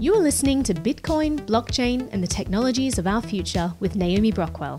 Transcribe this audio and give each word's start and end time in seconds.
You 0.00 0.14
are 0.14 0.22
listening 0.22 0.62
to 0.62 0.74
Bitcoin, 0.74 1.40
blockchain, 1.44 2.08
and 2.12 2.22
the 2.22 2.28
technologies 2.28 2.98
of 2.98 3.08
our 3.08 3.20
future 3.20 3.74
with 3.80 3.96
Naomi 3.96 4.30
Brockwell. 4.30 4.78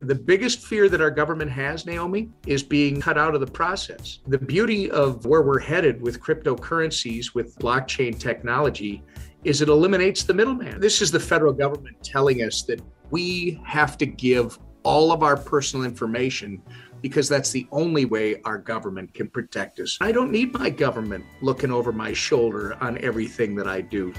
The 0.00 0.14
biggest 0.14 0.60
fear 0.64 0.88
that 0.88 1.02
our 1.02 1.10
government 1.10 1.50
has, 1.50 1.84
Naomi, 1.84 2.30
is 2.46 2.62
being 2.62 3.02
cut 3.02 3.18
out 3.18 3.34
of 3.34 3.42
the 3.42 3.46
process. 3.46 4.20
The 4.28 4.38
beauty 4.38 4.90
of 4.90 5.26
where 5.26 5.42
we're 5.42 5.60
headed 5.60 6.00
with 6.00 6.18
cryptocurrencies, 6.18 7.34
with 7.34 7.58
blockchain 7.58 8.18
technology, 8.18 9.02
is 9.44 9.60
it 9.60 9.68
eliminates 9.68 10.22
the 10.22 10.32
middleman. 10.32 10.80
This 10.80 11.02
is 11.02 11.10
the 11.10 11.20
federal 11.20 11.52
government 11.52 12.02
telling 12.02 12.44
us 12.44 12.62
that 12.62 12.80
we 13.10 13.60
have 13.66 13.98
to 13.98 14.06
give 14.06 14.58
all 14.84 15.12
of 15.12 15.22
our 15.22 15.36
personal 15.36 15.84
information 15.84 16.62
because 17.02 17.28
that's 17.28 17.50
the 17.50 17.66
only 17.72 18.04
way 18.04 18.40
our 18.44 18.58
government 18.58 19.12
can 19.12 19.28
protect 19.28 19.80
us. 19.80 19.98
I 20.00 20.12
don't 20.12 20.30
need 20.30 20.54
my 20.54 20.70
government 20.70 21.24
looking 21.42 21.70
over 21.70 21.92
my 21.92 22.12
shoulder 22.12 22.76
on 22.80 22.96
everything 22.98 23.54
that 23.56 23.66
I 23.66 23.82
do. 23.82 24.14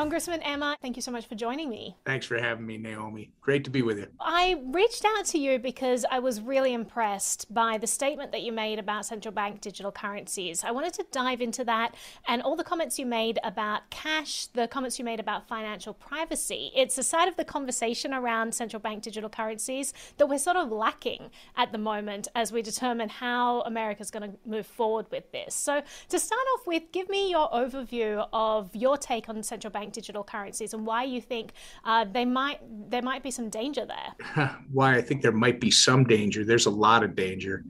Congressman 0.00 0.40
Emmer, 0.40 0.76
thank 0.80 0.96
you 0.96 1.02
so 1.02 1.10
much 1.10 1.26
for 1.26 1.34
joining 1.34 1.68
me. 1.68 1.94
Thanks 2.06 2.24
for 2.24 2.38
having 2.38 2.64
me, 2.64 2.78
Naomi. 2.78 3.32
Great 3.42 3.64
to 3.64 3.70
be 3.70 3.82
with 3.82 3.98
you. 3.98 4.06
I 4.18 4.58
reached 4.68 5.04
out 5.04 5.26
to 5.26 5.38
you 5.38 5.58
because 5.58 6.06
I 6.10 6.20
was 6.20 6.40
really 6.40 6.72
impressed 6.72 7.52
by 7.52 7.76
the 7.76 7.86
statement 7.86 8.32
that 8.32 8.40
you 8.40 8.50
made 8.50 8.78
about 8.78 9.04
central 9.04 9.34
bank 9.34 9.60
digital 9.60 9.92
currencies. 9.92 10.64
I 10.64 10.70
wanted 10.70 10.94
to 10.94 11.04
dive 11.12 11.42
into 11.42 11.64
that 11.64 11.96
and 12.26 12.40
all 12.40 12.56
the 12.56 12.64
comments 12.64 12.98
you 12.98 13.04
made 13.04 13.40
about 13.44 13.90
cash, 13.90 14.46
the 14.46 14.66
comments 14.66 14.98
you 14.98 15.04
made 15.04 15.20
about 15.20 15.46
financial 15.46 15.92
privacy. 15.92 16.72
It's 16.74 16.96
a 16.96 17.02
side 17.02 17.28
of 17.28 17.36
the 17.36 17.44
conversation 17.44 18.14
around 18.14 18.54
central 18.54 18.80
bank 18.80 19.02
digital 19.02 19.28
currencies 19.28 19.92
that 20.16 20.26
we're 20.26 20.38
sort 20.38 20.56
of 20.56 20.72
lacking 20.72 21.30
at 21.58 21.72
the 21.72 21.78
moment 21.78 22.26
as 22.34 22.52
we 22.52 22.62
determine 22.62 23.10
how 23.10 23.60
America's 23.66 24.10
going 24.10 24.32
to 24.32 24.38
move 24.46 24.66
forward 24.66 25.08
with 25.10 25.30
this. 25.30 25.54
So, 25.54 25.82
to 26.08 26.18
start 26.18 26.46
off 26.54 26.66
with, 26.66 26.84
give 26.90 27.10
me 27.10 27.30
your 27.30 27.50
overview 27.50 28.26
of 28.32 28.74
your 28.74 28.96
take 28.96 29.28
on 29.28 29.42
central 29.42 29.70
bank 29.70 29.89
digital 29.90 30.24
currencies 30.24 30.74
and 30.74 30.86
why 30.86 31.04
you 31.04 31.20
think 31.20 31.52
uh, 31.84 32.04
they 32.04 32.24
might 32.24 32.60
there 32.90 33.02
might 33.02 33.22
be 33.22 33.30
some 33.30 33.48
danger 33.48 33.86
there. 33.86 34.56
why 34.72 34.96
I 34.96 35.02
think 35.02 35.22
there 35.22 35.32
might 35.32 35.60
be 35.60 35.70
some 35.70 36.04
danger. 36.04 36.44
There's 36.44 36.66
a 36.66 36.70
lot 36.70 37.02
of 37.02 37.14
danger, 37.14 37.64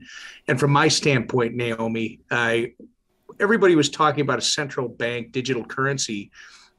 and 0.47 0.59
from 0.59 0.71
my 0.71 0.87
standpoint, 0.87 1.55
Naomi, 1.55 2.19
I 2.29 2.73
everybody 3.39 3.75
was 3.75 3.89
talking 3.89 4.21
about 4.21 4.39
a 4.39 4.43
central 4.43 4.87
bank 4.87 5.31
digital 5.31 5.65
currency 5.65 6.31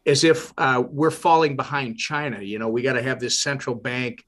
as 0.06 0.24
if 0.24 0.52
uh, 0.58 0.82
we're 0.88 1.10
falling 1.10 1.56
behind 1.56 1.96
China. 1.96 2.40
You 2.40 2.58
know, 2.58 2.68
we 2.68 2.82
got 2.82 2.94
to 2.94 3.02
have 3.02 3.20
this 3.20 3.40
central 3.40 3.74
bank 3.76 4.24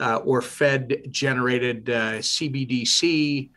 uh, 0.00 0.16
or 0.16 0.42
Fed 0.42 1.02
generated 1.10 1.88
uh, 1.90 2.18
CBDC. 2.18 3.50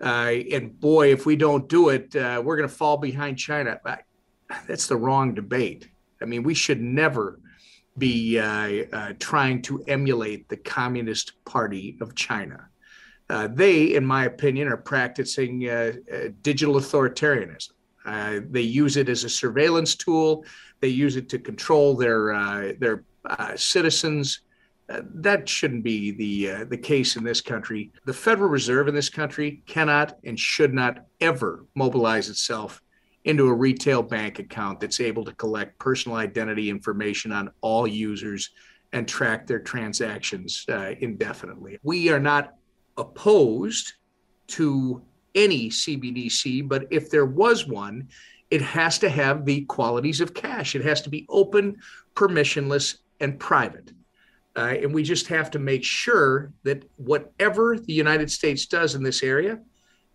Uh, 0.00 0.06
and 0.52 0.78
boy, 0.78 1.12
if 1.12 1.26
we 1.26 1.36
don't 1.36 1.68
do 1.68 1.88
it, 1.88 2.14
uh, 2.14 2.40
we're 2.44 2.56
going 2.56 2.68
to 2.68 2.74
fall 2.74 2.96
behind 2.96 3.38
China. 3.38 3.80
That's 4.68 4.86
the 4.86 4.96
wrong 4.96 5.34
debate. 5.34 5.88
I 6.20 6.24
mean, 6.24 6.42
we 6.42 6.54
should 6.54 6.80
never 6.80 7.38
be 7.98 8.38
uh, 8.38 8.84
uh, 8.92 9.12
trying 9.18 9.62
to 9.62 9.82
emulate 9.88 10.48
the 10.48 10.56
Communist 10.56 11.32
Party 11.44 11.96
of 12.00 12.14
China. 12.14 12.68
Uh, 13.28 13.48
they, 13.48 13.94
in 13.94 14.04
my 14.04 14.26
opinion, 14.26 14.68
are 14.68 14.76
practicing 14.76 15.68
uh, 15.68 15.92
uh, 16.12 16.28
digital 16.42 16.76
authoritarianism. 16.76 17.70
Uh, 18.04 18.40
they 18.50 18.60
use 18.60 18.96
it 18.96 19.08
as 19.08 19.24
a 19.24 19.28
surveillance 19.28 19.96
tool. 19.96 20.44
They 20.80 20.88
use 20.88 21.16
it 21.16 21.28
to 21.30 21.38
control 21.38 21.96
their 21.96 22.74
their 22.78 23.02
citizens. 23.56 24.40
that 24.88 25.48
shouldn't 25.48 25.82
be 25.82 26.12
the 26.12 26.64
the 26.66 26.76
case 26.76 27.16
in 27.16 27.24
this 27.24 27.40
country. 27.40 27.90
The 28.04 28.12
Federal 28.12 28.48
Reserve 28.48 28.86
in 28.86 28.94
this 28.94 29.08
country 29.08 29.62
cannot 29.66 30.18
and 30.22 30.38
should 30.38 30.72
not 30.72 31.06
ever 31.20 31.64
mobilize 31.74 32.28
itself 32.28 32.80
into 33.26 33.48
a 33.48 33.52
retail 33.52 34.02
bank 34.02 34.38
account 34.38 34.80
that's 34.80 35.00
able 35.00 35.24
to 35.24 35.32
collect 35.32 35.78
personal 35.78 36.16
identity 36.16 36.70
information 36.70 37.32
on 37.32 37.50
all 37.60 37.86
users 37.86 38.50
and 38.92 39.06
track 39.06 39.46
their 39.46 39.58
transactions 39.58 40.64
uh, 40.68 40.94
indefinitely. 41.00 41.78
We 41.82 42.08
are 42.08 42.20
not 42.20 42.54
opposed 42.96 43.94
to 44.48 45.02
any 45.34 45.68
CBDC, 45.68 46.68
but 46.68 46.86
if 46.90 47.10
there 47.10 47.26
was 47.26 47.66
one, 47.66 48.08
it 48.50 48.62
has 48.62 48.98
to 49.00 49.10
have 49.10 49.44
the 49.44 49.62
qualities 49.62 50.20
of 50.20 50.32
cash. 50.32 50.76
It 50.76 50.84
has 50.84 51.02
to 51.02 51.10
be 51.10 51.26
open, 51.28 51.78
permissionless, 52.14 52.98
and 53.20 53.38
private. 53.40 53.92
Uh, 54.54 54.76
and 54.80 54.94
we 54.94 55.02
just 55.02 55.26
have 55.26 55.50
to 55.50 55.58
make 55.58 55.82
sure 55.82 56.52
that 56.62 56.88
whatever 56.96 57.76
the 57.76 57.92
United 57.92 58.30
States 58.30 58.66
does 58.66 58.94
in 58.94 59.02
this 59.02 59.24
area, 59.24 59.58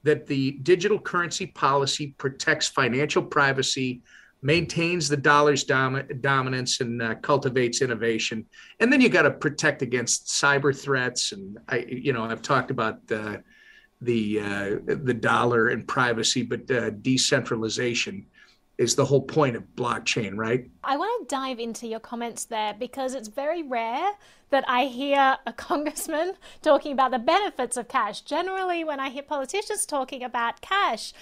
that 0.04 0.28
the 0.28 0.52
digital 0.64 1.00
currency 1.00 1.48
policy 1.48 2.16
protects 2.18 2.68
financial 2.68 3.24
privacy, 3.24 4.02
maintains 4.42 5.08
the 5.08 5.18
dollar's 5.18 5.64
dom- 5.64 6.08
dominance, 6.22 6.82
and 6.82 7.02
uh, 7.02 7.16
cultivates 7.16 7.82
innovation. 7.82 8.46
And 8.80 8.92
then 8.92 9.02
you 9.02 9.10
got 9.10 9.24
to 9.24 9.32
protect 9.32 9.82
against 9.82 10.28
cyber 10.28 10.76
threats. 10.76 11.32
And 11.32 11.60
I, 11.68 11.86
you 11.88 12.14
know, 12.14 12.24
I've 12.24 12.42
talked 12.42 12.72
about 12.72 13.06
the 13.08 13.44
the 14.02 14.40
uh, 14.40 14.70
the 14.86 15.14
dollar 15.14 15.70
and 15.70 15.88
privacy, 15.88 16.42
but 16.42 16.70
uh, 16.72 16.90
decentralization 16.90 18.26
is 18.82 18.96
the 18.96 19.06
whole 19.06 19.22
point 19.22 19.56
of 19.56 19.64
blockchain, 19.76 20.36
right? 20.36 20.68
I 20.84 20.98
want 20.98 21.30
to 21.30 21.36
dive 21.36 21.60
into 21.60 21.86
your 21.86 22.00
comments 22.00 22.46
there 22.46 22.74
because 22.74 23.14
it's 23.14 23.28
very 23.28 23.62
rare 23.62 24.14
that 24.50 24.66
I 24.68 24.86
hear 24.86 25.38
a 25.46 25.54
congressman 25.70 26.34
talking 26.64 26.92
about 26.92 27.12
the 27.12 27.20
benefits 27.20 27.78
of 27.78 27.88
cash. 27.88 28.22
Generally, 28.22 28.84
when 28.86 29.00
I 29.00 29.10
hear 29.10 29.22
politicians 29.22 29.86
talking 29.86 30.24
about 30.24 30.62
cash, 30.62 31.14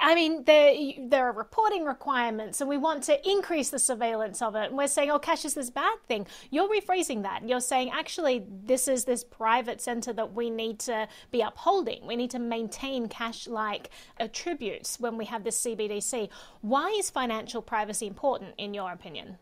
I 0.00 0.14
mean, 0.14 0.44
there, 0.44 0.74
there 1.08 1.26
are 1.26 1.32
reporting 1.32 1.84
requirements 1.84 2.60
and 2.60 2.70
we 2.70 2.76
want 2.76 3.02
to 3.04 3.28
increase 3.28 3.70
the 3.70 3.78
surveillance 3.78 4.40
of 4.40 4.54
it. 4.54 4.68
And 4.68 4.78
we're 4.78 4.86
saying, 4.86 5.10
oh, 5.10 5.18
cash 5.18 5.44
is 5.44 5.54
this 5.54 5.70
bad 5.70 5.98
thing. 6.06 6.26
You're 6.50 6.68
rephrasing 6.68 7.22
that. 7.22 7.48
You're 7.48 7.60
saying, 7.60 7.90
actually, 7.92 8.44
this 8.64 8.86
is 8.86 9.04
this 9.04 9.24
private 9.24 9.80
center 9.80 10.12
that 10.12 10.32
we 10.34 10.50
need 10.50 10.78
to 10.80 11.08
be 11.32 11.40
upholding. 11.40 12.06
We 12.06 12.16
need 12.16 12.30
to 12.30 12.38
maintain 12.38 13.08
cash 13.08 13.48
like 13.48 13.90
attributes 14.18 15.00
when 15.00 15.16
we 15.16 15.24
have 15.24 15.42
this 15.42 15.60
CBDC. 15.64 16.28
Why 16.60 16.88
is 16.98 17.10
financial 17.10 17.60
privacy 17.60 18.06
important, 18.06 18.54
in 18.58 18.74
your 18.74 18.92
opinion? 18.92 19.38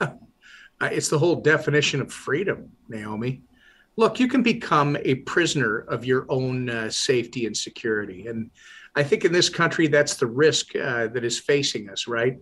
It's 0.80 1.08
the 1.08 1.18
whole 1.18 1.34
definition 1.34 2.00
of 2.00 2.12
freedom, 2.12 2.70
Naomi. 2.88 3.42
Look, 3.96 4.20
you 4.20 4.28
can 4.28 4.44
become 4.44 4.96
a 5.02 5.16
prisoner 5.16 5.78
of 5.78 6.04
your 6.04 6.24
own 6.28 6.70
uh, 6.70 6.88
safety 6.88 7.46
and 7.46 7.56
security. 7.56 8.28
And 8.28 8.48
I 8.98 9.04
think 9.04 9.24
in 9.24 9.30
this 9.30 9.48
country, 9.48 9.86
that's 9.86 10.16
the 10.16 10.26
risk 10.26 10.74
uh, 10.74 11.06
that 11.06 11.22
is 11.22 11.38
facing 11.38 11.88
us, 11.88 12.08
right? 12.08 12.36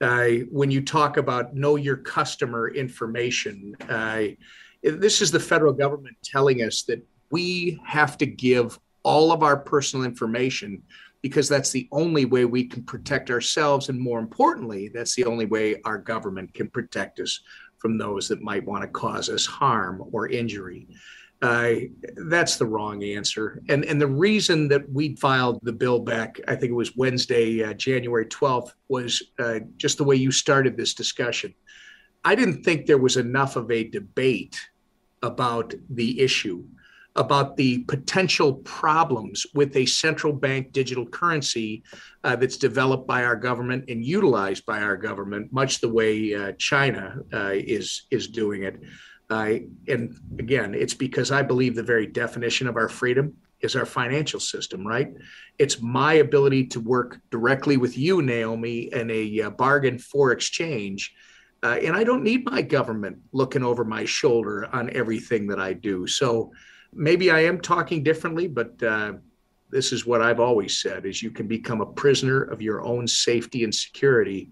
Uh, 0.00 0.28
when 0.52 0.70
you 0.70 0.80
talk 0.80 1.16
about 1.16 1.56
know 1.56 1.74
your 1.74 1.96
customer 1.96 2.68
information, 2.68 3.74
uh, 3.88 4.26
this 4.84 5.20
is 5.20 5.32
the 5.32 5.40
federal 5.40 5.72
government 5.72 6.16
telling 6.22 6.62
us 6.62 6.84
that 6.84 7.04
we 7.32 7.80
have 7.84 8.16
to 8.18 8.26
give 8.26 8.78
all 9.02 9.32
of 9.32 9.42
our 9.42 9.56
personal 9.56 10.06
information 10.06 10.80
because 11.22 11.48
that's 11.48 11.72
the 11.72 11.88
only 11.90 12.24
way 12.24 12.44
we 12.44 12.62
can 12.62 12.84
protect 12.84 13.28
ourselves. 13.28 13.88
And 13.88 13.98
more 13.98 14.20
importantly, 14.20 14.88
that's 14.94 15.16
the 15.16 15.24
only 15.24 15.46
way 15.46 15.80
our 15.84 15.98
government 15.98 16.54
can 16.54 16.70
protect 16.70 17.18
us 17.18 17.40
from 17.78 17.98
those 17.98 18.28
that 18.28 18.40
might 18.40 18.64
want 18.64 18.82
to 18.82 18.88
cause 18.88 19.28
us 19.28 19.44
harm 19.44 20.04
or 20.12 20.28
injury. 20.28 20.86
Uh, 21.42 21.72
that's 22.28 22.56
the 22.56 22.66
wrong 22.66 23.02
answer. 23.04 23.62
And, 23.68 23.84
and 23.84 24.00
the 24.00 24.06
reason 24.06 24.68
that 24.68 24.90
we 24.90 25.16
filed 25.16 25.60
the 25.62 25.72
bill 25.72 25.98
back, 25.98 26.40
I 26.48 26.56
think 26.56 26.70
it 26.70 26.76
was 26.76 26.96
Wednesday, 26.96 27.62
uh, 27.62 27.74
January 27.74 28.26
12th, 28.26 28.72
was 28.88 29.22
uh, 29.38 29.60
just 29.76 29.98
the 29.98 30.04
way 30.04 30.16
you 30.16 30.30
started 30.30 30.76
this 30.76 30.94
discussion. 30.94 31.54
I 32.24 32.34
didn't 32.34 32.64
think 32.64 32.86
there 32.86 32.98
was 32.98 33.16
enough 33.16 33.56
of 33.56 33.70
a 33.70 33.84
debate 33.84 34.58
about 35.22 35.74
the 35.90 36.20
issue, 36.20 36.64
about 37.16 37.56
the 37.56 37.78
potential 37.84 38.54
problems 38.54 39.46
with 39.54 39.76
a 39.76 39.86
central 39.86 40.32
bank 40.32 40.72
digital 40.72 41.06
currency 41.06 41.82
uh, 42.24 42.34
that's 42.34 42.56
developed 42.56 43.06
by 43.06 43.24
our 43.24 43.36
government 43.36 43.84
and 43.88 44.04
utilized 44.04 44.64
by 44.64 44.80
our 44.80 44.96
government, 44.96 45.52
much 45.52 45.80
the 45.80 45.88
way 45.88 46.34
uh, 46.34 46.52
China 46.52 47.18
uh, 47.32 47.52
is, 47.52 48.02
is 48.10 48.26
doing 48.26 48.62
it. 48.62 48.80
Uh, 49.28 49.54
and 49.88 50.18
again, 50.38 50.74
it's 50.74 50.94
because 50.94 51.32
I 51.32 51.42
believe 51.42 51.74
the 51.74 51.82
very 51.82 52.06
definition 52.06 52.68
of 52.68 52.76
our 52.76 52.88
freedom 52.88 53.34
is 53.60 53.74
our 53.74 53.86
financial 53.86 54.38
system, 54.38 54.86
right? 54.86 55.12
It's 55.58 55.80
my 55.80 56.14
ability 56.14 56.66
to 56.68 56.80
work 56.80 57.18
directly 57.30 57.76
with 57.76 57.96
you, 57.96 58.22
Naomi, 58.22 58.92
in 58.92 59.10
a 59.10 59.42
uh, 59.42 59.50
bargain 59.50 59.98
for 59.98 60.30
exchange. 60.30 61.14
Uh, 61.62 61.78
and 61.82 61.96
I 61.96 62.04
don't 62.04 62.22
need 62.22 62.48
my 62.48 62.62
government 62.62 63.18
looking 63.32 63.64
over 63.64 63.84
my 63.84 64.04
shoulder 64.04 64.68
on 64.72 64.94
everything 64.94 65.46
that 65.48 65.58
I 65.58 65.72
do. 65.72 66.06
So 66.06 66.52
maybe 66.92 67.30
I 67.30 67.40
am 67.40 67.60
talking 67.60 68.02
differently, 68.02 68.46
but 68.46 68.80
uh, 68.82 69.14
this 69.70 69.92
is 69.92 70.06
what 70.06 70.22
I've 70.22 70.38
always 70.38 70.80
said: 70.80 71.06
is 71.06 71.22
you 71.22 71.30
can 71.30 71.48
become 71.48 71.80
a 71.80 71.86
prisoner 71.86 72.42
of 72.42 72.62
your 72.62 72.82
own 72.82 73.08
safety 73.08 73.64
and 73.64 73.74
security. 73.74 74.50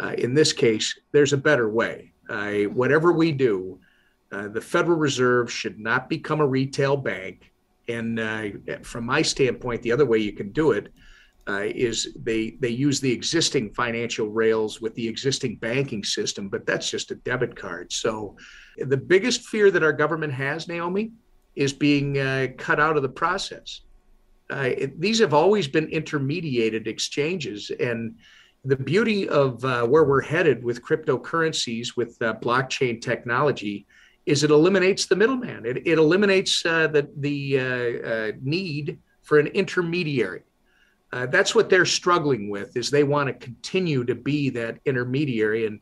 Uh, 0.00 0.14
in 0.16 0.32
this 0.32 0.52
case, 0.52 0.98
there's 1.12 1.32
a 1.32 1.36
better 1.36 1.68
way. 1.68 2.12
Whatever 2.28 3.12
we 3.12 3.32
do, 3.32 3.78
Uh, 4.34 4.48
the 4.48 4.60
Federal 4.60 4.98
Reserve 4.98 5.50
should 5.52 5.78
not 5.78 6.08
become 6.08 6.40
a 6.40 6.46
retail 6.46 6.96
bank. 6.96 7.52
And 7.88 8.18
uh, 8.18 8.48
from 8.82 9.04
my 9.04 9.22
standpoint, 9.22 9.82
the 9.82 9.92
other 9.92 10.06
way 10.06 10.18
you 10.18 10.32
can 10.32 10.50
do 10.50 10.72
it 10.72 10.88
uh, 11.46 11.64
is 11.64 12.16
they 12.16 12.56
they 12.58 12.70
use 12.70 12.98
the 13.00 13.12
existing 13.12 13.72
financial 13.74 14.28
rails 14.28 14.80
with 14.80 14.94
the 14.94 15.06
existing 15.06 15.56
banking 15.56 16.02
system, 16.02 16.48
but 16.48 16.66
that's 16.66 16.90
just 16.90 17.10
a 17.10 17.16
debit 17.16 17.54
card. 17.54 17.92
So 17.92 18.36
the 18.78 18.96
biggest 18.96 19.42
fear 19.42 19.70
that 19.70 19.82
our 19.82 19.92
government 19.92 20.32
has, 20.32 20.66
Naomi, 20.66 21.12
is 21.54 21.72
being 21.72 22.18
uh, 22.18 22.48
cut 22.56 22.80
out 22.80 22.96
of 22.96 23.02
the 23.02 23.14
process. 23.24 23.82
Uh, 24.50 24.70
it, 24.82 25.00
these 25.00 25.18
have 25.20 25.34
always 25.34 25.68
been 25.68 25.86
intermediated 25.88 26.86
exchanges, 26.86 27.70
and 27.78 28.16
the 28.64 28.76
beauty 28.76 29.28
of 29.28 29.62
uh, 29.64 29.86
where 29.86 30.04
we're 30.04 30.22
headed 30.22 30.64
with 30.64 30.82
cryptocurrencies, 30.82 31.96
with 31.96 32.20
uh, 32.22 32.34
blockchain 32.40 33.00
technology, 33.00 33.86
is 34.26 34.42
it 34.42 34.50
eliminates 34.50 35.06
the 35.06 35.16
middleman. 35.16 35.66
It, 35.66 35.86
it 35.86 35.98
eliminates 35.98 36.64
uh, 36.64 36.88
the 36.88 37.08
the 37.18 38.34
need 38.42 38.98
for 39.22 39.38
an 39.38 39.48
intermediary. 39.48 40.42
Uh, 41.12 41.26
that's 41.26 41.54
what 41.54 41.70
they're 41.70 41.86
struggling 41.86 42.50
with 42.50 42.76
is 42.76 42.90
they 42.90 43.04
want 43.04 43.28
to 43.28 43.34
continue 43.34 44.04
to 44.04 44.14
be 44.14 44.50
that 44.50 44.78
intermediary. 44.84 45.66
And 45.66 45.80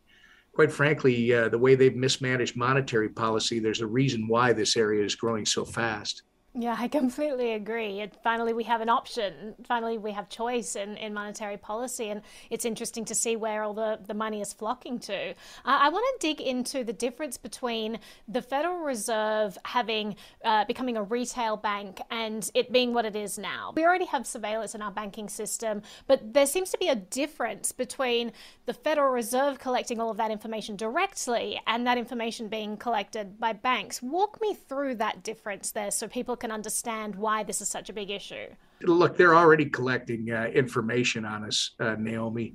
quite 0.53 0.71
frankly 0.71 1.35
uh, 1.35 1.49
the 1.49 1.59
way 1.59 1.75
they've 1.75 1.97
mismanaged 1.97 2.56
monetary 2.56 3.09
policy 3.09 3.59
there's 3.59 3.81
a 3.81 3.87
reason 3.87 4.29
why 4.29 4.53
this 4.53 4.77
area 4.77 5.05
is 5.05 5.15
growing 5.15 5.47
so 5.47 5.65
fast 5.65 6.23
yeah, 6.54 6.76
I 6.78 6.88
completely 7.02 7.52
agree. 7.52 8.06
Finally, 8.22 8.52
we 8.52 8.64
have 8.64 8.81
an 8.81 8.88
option. 8.88 9.54
Finally, 9.64 9.99
we 9.99 10.12
have 10.12 10.28
choice 10.28 10.76
in, 10.76 10.96
in 10.99 11.14
monetary 11.14 11.56
policy, 11.56 12.10
and 12.10 12.20
it's 12.50 12.64
interesting 12.64 13.04
to 13.06 13.14
see 13.14 13.37
where 13.37 13.62
all 13.62 13.72
the, 13.72 13.99
the 14.06 14.14
money 14.14 14.40
is 14.40 14.52
flocking 14.52 14.99
to. 15.00 15.31
Uh, 15.31 15.34
I 15.64 15.88
want 15.88 16.04
to 16.20 16.26
dig 16.26 16.40
into 16.40 16.84
the 16.84 16.93
difference 16.93 17.38
between 17.38 17.99
the 18.28 18.43
Federal 18.43 18.81
Reserve 18.81 19.56
having 19.64 20.16
uh, 20.44 20.64
becoming 20.66 20.96
a 20.96 21.02
retail 21.02 21.56
bank 21.56 22.00
and 22.10 22.50
it 22.55 22.70
being 22.70 22.93
what 22.93 23.06
it 23.06 23.16
is 23.16 23.38
now. 23.38 23.72
We 23.75 23.84
already 23.84 24.06
have 24.06 24.26
surveillance 24.26 24.75
in 24.75 24.82
our 24.82 24.93
banking 24.93 25.28
system, 25.28 25.82
but 26.06 26.34
there 26.34 26.46
seems 26.46 26.70
to 26.70 26.78
be 26.78 26.88
a 26.88 26.96
difference 26.96 27.72
between 27.72 28.32
the 28.66 28.75
Federal 28.75 29.10
Reserve 29.10 29.58
collecting 29.58 30.00
all 30.00 30.10
of 30.10 30.19
that 30.19 30.31
information 30.31 30.76
directly 30.76 31.60
and 31.66 31.87
that 31.87 31.96
information 31.96 32.48
being 32.48 32.76
collected 32.76 33.40
by 33.40 33.55
banks. 33.55 34.02
Walk 34.02 34.40
me 34.40 34.55
through 34.55 34.96
that 34.96 35.22
difference 35.22 35.70
there 35.70 35.90
so 35.90 36.06
people 36.06 36.37
can 36.43 36.50
understand 36.50 37.15
why 37.15 37.44
this 37.44 37.61
is 37.61 37.69
such 37.69 37.89
a 37.89 37.93
big 37.93 38.11
issue? 38.11 38.49
Look, 38.83 39.17
they're 39.17 39.37
already 39.37 39.67
collecting 39.67 40.31
uh, 40.33 40.47
information 40.53 41.25
on 41.25 41.44
us, 41.44 41.71
uh, 41.79 41.94
Naomi. 41.99 42.55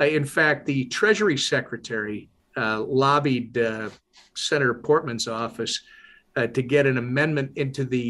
Uh, 0.00 0.06
in 0.06 0.24
fact, 0.24 0.64
the 0.64 0.86
Treasury 0.86 1.36
Secretary 1.36 2.30
uh, 2.56 2.80
lobbied 2.80 3.58
uh, 3.58 3.90
Senator 4.34 4.72
Portman's 4.72 5.28
office 5.28 5.82
uh, 6.36 6.46
to 6.46 6.62
get 6.62 6.86
an 6.86 6.96
amendment 6.96 7.52
into 7.56 7.84
the 7.84 8.06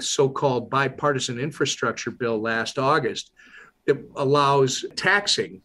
so 0.00 0.28
called 0.28 0.70
bipartisan 0.70 1.38
infrastructure 1.38 2.10
bill 2.10 2.40
last 2.40 2.78
August 2.78 3.32
that 3.86 3.98
allows 4.16 4.86
taxing 4.96 5.60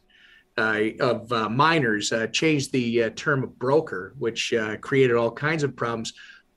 uh, 0.57 0.81
of 0.99 1.31
uh, 1.31 1.47
miners 1.47 2.11
uh, 2.11 2.27
changed 2.27 2.73
the 2.73 3.09
term 3.11 3.41
of 3.43 3.57
broker, 3.57 4.13
which 4.19 4.53
created 4.81 5.15
all 5.15 5.31
kinds 5.31 5.63
of 5.63 5.77
problems. 5.77 6.11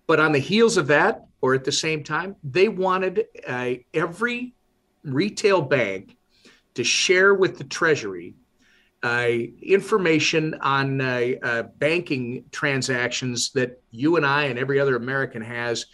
But 0.06 0.20
on 0.20 0.32
the 0.32 0.38
heels 0.40 0.76
of 0.76 0.88
that, 0.88 1.24
or 1.44 1.52
at 1.52 1.62
the 1.62 1.70
same 1.70 2.02
time, 2.02 2.34
they 2.42 2.68
wanted 2.68 3.26
uh, 3.46 3.72
every 3.92 4.54
retail 5.02 5.60
bank 5.60 6.16
to 6.72 6.82
share 6.82 7.34
with 7.34 7.58
the 7.58 7.64
Treasury 7.64 8.34
uh, 9.02 9.28
information 9.60 10.54
on 10.62 11.02
uh, 11.02 11.64
banking 11.76 12.46
transactions 12.50 13.50
that 13.50 13.82
you 13.90 14.16
and 14.16 14.24
I 14.24 14.44
and 14.44 14.58
every 14.58 14.80
other 14.80 14.96
American 14.96 15.42
has 15.42 15.84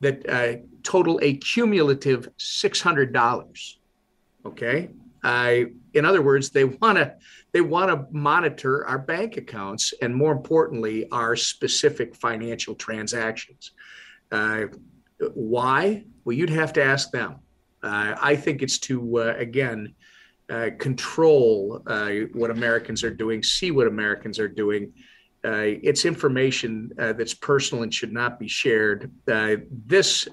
that 0.00 0.28
uh, 0.28 0.60
total 0.82 1.18
a 1.22 1.38
cumulative 1.38 2.28
$600. 2.36 3.76
Okay. 4.44 4.90
in 5.94 6.04
other 6.04 6.20
words, 6.20 6.50
they 6.50 6.64
want 6.64 6.98
to 6.98 7.14
they 7.52 7.62
want 7.62 7.90
to 7.90 8.06
monitor 8.14 8.86
our 8.86 8.98
bank 8.98 9.38
accounts 9.38 9.94
and 10.02 10.14
more 10.14 10.32
importantly, 10.32 11.08
our 11.10 11.34
specific 11.34 12.14
financial 12.14 12.74
transactions. 12.74 13.72
Uh, 14.30 14.66
why? 15.34 16.04
Well, 16.24 16.36
you'd 16.36 16.50
have 16.50 16.72
to 16.74 16.82
ask 16.82 17.10
them. 17.10 17.36
Uh, 17.82 18.16
I 18.20 18.36
think 18.36 18.62
it's 18.62 18.78
to, 18.80 19.18
uh, 19.18 19.34
again, 19.36 19.94
uh, 20.50 20.70
control 20.78 21.82
uh, 21.86 22.10
what 22.32 22.50
Americans 22.50 23.04
are 23.04 23.10
doing, 23.10 23.42
see 23.42 23.70
what 23.70 23.86
Americans 23.86 24.38
are 24.38 24.48
doing. 24.48 24.92
Uh, 25.44 25.76
it's 25.82 26.04
information 26.04 26.90
uh, 26.98 27.12
that's 27.12 27.34
personal 27.34 27.82
and 27.84 27.94
should 27.94 28.12
not 28.12 28.40
be 28.40 28.48
shared. 28.48 29.10
this 29.86 30.26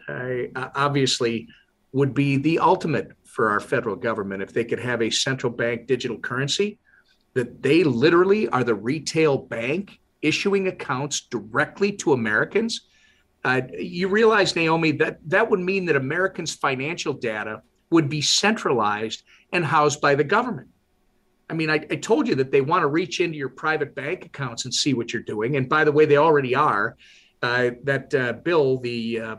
obviously 0.55 1.47
would 1.91 2.13
be 2.13 2.37
the 2.37 2.59
ultimate 2.59 3.11
for 3.23 3.49
our 3.49 3.59
federal 3.59 3.95
government 3.95 4.41
if 4.41 4.53
they 4.53 4.63
could 4.63 4.79
have 4.79 5.01
a 5.01 5.09
central 5.09 5.51
bank 5.51 5.85
digital 5.85 6.17
currency 6.17 6.79
that 7.33 7.61
they 7.61 7.83
literally 7.83 8.47
are 8.49 8.63
the 8.63 8.73
retail 8.73 9.37
bank 9.37 9.99
issuing 10.21 10.67
accounts 10.67 11.21
directly 11.21 11.91
to 11.91 12.13
Americans 12.13 12.87
uh, 13.45 13.61
you 13.77 14.07
realize, 14.07 14.55
Naomi, 14.55 14.91
that 14.93 15.19
that 15.29 15.47
would 15.51 15.59
mean 15.59 15.85
that 15.85 15.95
Americans' 15.95 16.55
financial 16.55 17.13
data 17.13 17.61
would 17.91 18.09
be 18.09 18.19
centralized 18.19 19.21
and 19.53 19.63
housed 19.63 20.01
by 20.01 20.15
the 20.15 20.23
government. 20.23 20.67
I 21.47 21.53
mean, 21.53 21.69
I, 21.69 21.75
I, 21.75 21.97
told 21.97 22.27
you 22.27 22.33
that 22.35 22.51
they 22.51 22.61
want 22.61 22.81
to 22.81 22.87
reach 22.87 23.19
into 23.19 23.37
your 23.37 23.49
private 23.49 23.93
bank 23.93 24.25
accounts 24.25 24.65
and 24.65 24.73
see 24.73 24.95
what 24.95 25.13
you're 25.13 25.21
doing. 25.21 25.57
And 25.57 25.69
by 25.69 25.83
the 25.83 25.91
way, 25.91 26.05
they 26.05 26.17
already 26.17 26.55
are. 26.55 26.97
Uh, 27.43 27.71
that 27.83 28.15
uh, 28.15 28.33
bill, 28.33 28.79
the 28.79 29.21
uh, 29.21 29.35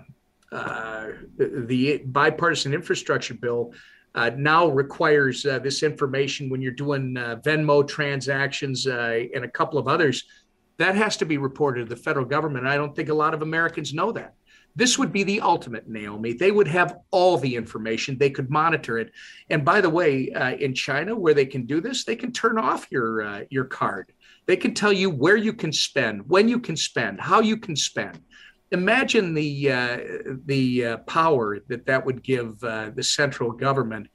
uh 0.53 1.07
the 1.37 1.99
bipartisan 2.07 2.75
infrastructure 2.75 3.35
bill, 3.35 3.73
uh, 4.15 4.31
now 4.37 4.69
requires 4.69 5.45
uh, 5.45 5.59
this 5.59 5.83
information 5.83 6.49
when 6.49 6.63
you're 6.63 6.71
doing 6.71 7.15
Venmo 7.45 7.87
transactions 7.87 8.87
and 8.87 9.45
a 9.45 9.51
couple 9.51 9.81
of 9.81 9.89
others 9.89 10.27
that 10.79 10.95
has 10.95 11.17
to 11.19 11.27
be 11.27 11.39
reported 11.39 11.89
to 11.89 11.95
the 11.95 12.01
federal 12.01 12.27
government. 12.27 12.67
I 12.67 12.77
don't 12.77 12.95
think 12.95 13.09
a 13.09 13.15
lot 13.15 13.35
of 13.35 13.43
Americans 13.43 13.95
know 13.95 14.13
that. 14.13 14.35
This 14.77 14.99
would 14.99 15.11
be 15.11 15.23
the 15.23 15.41
ultimate, 15.41 15.89
Naomi. 15.89 16.35
They 16.35 16.51
would 16.51 16.69
have 16.69 16.99
all 17.11 17.39
the 17.39 17.57
information. 17.57 18.19
They 18.19 18.29
could 18.29 18.51
monitor 18.51 18.99
it. 18.99 19.11
And 19.49 19.65
by 19.65 19.81
the 19.81 19.89
way, 19.89 20.31
uh, 20.33 20.53
in 20.57 20.75
China, 20.75 21.17
where 21.17 21.33
they 21.33 21.47
can 21.47 21.65
do 21.65 21.81
this, 21.81 22.05
they 22.05 22.15
can 22.15 22.31
turn 22.31 22.59
off 22.59 22.87
your 22.91 23.23
uh, 23.23 23.41
your 23.49 23.65
card. 23.65 24.13
They 24.45 24.57
can 24.57 24.75
tell 24.75 24.93
you 24.93 25.09
where 25.09 25.37
you 25.37 25.55
can 25.55 25.73
spend, 25.73 26.29
when 26.29 26.47
you 26.47 26.61
can 26.61 26.77
spend, 26.77 27.21
how 27.21 27.41
you 27.41 27.57
can 27.57 27.75
spend. 27.75 28.21
Imagine 28.71 29.33
the 29.33 29.73
uh, 29.73 29.99
the 30.45 30.85
uh, 30.85 30.97
power 30.99 31.59
that 31.69 31.87
that 31.87 32.05
would 32.05 32.23
give 32.23 32.63
uh, 32.63 32.91
the 32.95 33.03
central 33.03 33.53
government 33.53 34.09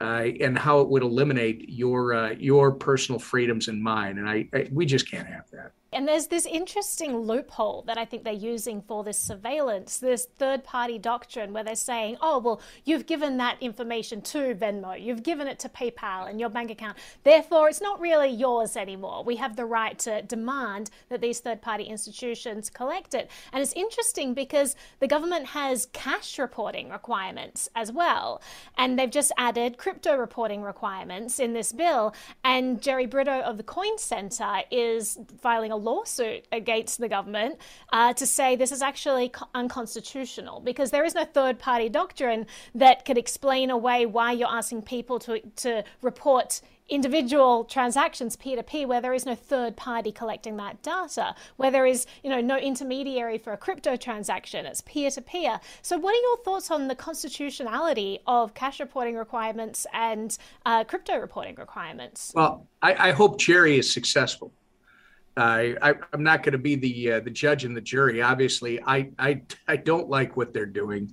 uh, 0.00 0.26
and 0.40 0.58
how 0.58 0.80
it 0.80 0.90
would 0.90 1.02
eliminate 1.02 1.70
your 1.70 2.32
your 2.34 2.72
personal 2.72 3.18
freedoms 3.18 3.68
and 3.68 3.82
mine. 3.82 4.18
And 4.18 4.28
I, 4.28 4.46
I, 4.52 4.68
we 4.70 4.84
just 4.84 5.10
can't 5.10 5.26
have 5.26 5.48
that. 5.52 5.72
And 5.92 6.08
there's 6.08 6.28
this 6.28 6.46
interesting 6.46 7.18
loophole 7.18 7.82
that 7.86 7.98
I 7.98 8.04
think 8.04 8.24
they're 8.24 8.32
using 8.32 8.80
for 8.80 9.04
this 9.04 9.18
surveillance, 9.18 9.98
this 9.98 10.24
third 10.24 10.64
party 10.64 10.98
doctrine 10.98 11.52
where 11.52 11.64
they're 11.64 11.74
saying, 11.74 12.16
oh, 12.20 12.38
well, 12.38 12.62
you've 12.84 13.06
given 13.06 13.36
that 13.36 13.58
information 13.60 14.22
to 14.22 14.54
Venmo, 14.54 15.00
you've 15.00 15.22
given 15.22 15.46
it 15.46 15.58
to 15.60 15.68
PayPal 15.68 16.30
and 16.30 16.40
your 16.40 16.48
bank 16.48 16.70
account. 16.70 16.96
Therefore, 17.24 17.68
it's 17.68 17.82
not 17.82 18.00
really 18.00 18.30
yours 18.30 18.76
anymore. 18.76 19.22
We 19.22 19.36
have 19.36 19.56
the 19.56 19.66
right 19.66 19.98
to 20.00 20.22
demand 20.22 20.90
that 21.10 21.20
these 21.20 21.40
third 21.40 21.60
party 21.60 21.84
institutions 21.84 22.70
collect 22.70 23.12
it. 23.12 23.30
And 23.52 23.62
it's 23.62 23.74
interesting 23.74 24.32
because 24.32 24.76
the 25.00 25.08
government 25.08 25.46
has 25.46 25.86
cash 25.92 26.38
reporting 26.38 26.88
requirements 26.88 27.68
as 27.74 27.92
well. 27.92 28.40
And 28.78 28.98
they've 28.98 29.10
just 29.10 29.32
added 29.36 29.76
crypto 29.76 30.16
reporting 30.16 30.62
requirements 30.62 31.38
in 31.38 31.52
this 31.52 31.72
bill. 31.72 32.14
And 32.42 32.80
Jerry 32.80 33.06
Brito 33.06 33.40
of 33.40 33.58
the 33.58 33.62
Coin 33.62 33.98
Center 33.98 34.62
is 34.70 35.18
filing 35.40 35.70
a 35.70 35.81
lawsuit 35.82 36.46
against 36.52 36.98
the 36.98 37.08
government 37.08 37.58
uh, 37.92 38.12
to 38.14 38.26
say 38.26 38.56
this 38.56 38.72
is 38.72 38.82
actually 38.82 39.32
unconstitutional 39.54 40.60
because 40.60 40.90
there 40.90 41.04
is 41.04 41.14
no 41.14 41.24
third 41.24 41.58
party 41.58 41.88
doctrine 41.88 42.46
that 42.74 43.04
could 43.04 43.18
explain 43.18 43.70
away 43.70 44.06
why 44.06 44.32
you're 44.32 44.48
asking 44.48 44.82
people 44.82 45.18
to, 45.18 45.40
to 45.56 45.84
report 46.00 46.60
individual 46.88 47.64
transactions 47.64 48.36
peer 48.36 48.56
to 48.56 48.62
peer 48.62 48.86
where 48.86 49.00
there 49.00 49.14
is 49.14 49.24
no 49.24 49.34
third 49.34 49.76
party 49.76 50.12
collecting 50.12 50.56
that 50.56 50.82
data 50.82 51.34
where 51.56 51.70
there 51.70 51.86
is 51.86 52.06
you 52.22 52.28
know 52.28 52.40
no 52.40 52.58
intermediary 52.58 53.38
for 53.38 53.52
a 53.52 53.56
crypto 53.56 53.96
transaction. 53.96 54.66
It's 54.66 54.82
peer 54.82 55.10
to 55.10 55.22
peer 55.22 55.60
so 55.80 55.96
what 55.98 56.14
are 56.14 56.20
your 56.20 56.36
thoughts 56.38 56.70
on 56.70 56.88
the 56.88 56.94
constitutionality 56.94 58.20
of 58.26 58.54
cash 58.54 58.80
reporting 58.80 59.16
requirements 59.16 59.86
and 59.92 60.36
uh, 60.66 60.84
crypto 60.84 61.18
reporting 61.18 61.54
requirements? 61.54 62.32
Well 62.34 62.66
I, 62.82 63.08
I 63.08 63.12
hope 63.12 63.38
jerry 63.38 63.78
is 63.78 63.90
successful 63.90 64.52
I, 65.36 65.76
I 65.80 65.94
am 66.12 66.22
not 66.22 66.42
going 66.42 66.52
to 66.52 66.58
be 66.58 66.74
the 66.74 67.12
uh, 67.12 67.20
the 67.20 67.30
judge 67.30 67.64
and 67.64 67.76
the 67.76 67.80
jury. 67.80 68.20
Obviously, 68.20 68.82
I, 68.82 69.10
I 69.18 69.42
I 69.66 69.76
don't 69.76 70.08
like 70.08 70.36
what 70.36 70.52
they're 70.52 70.66
doing. 70.66 71.12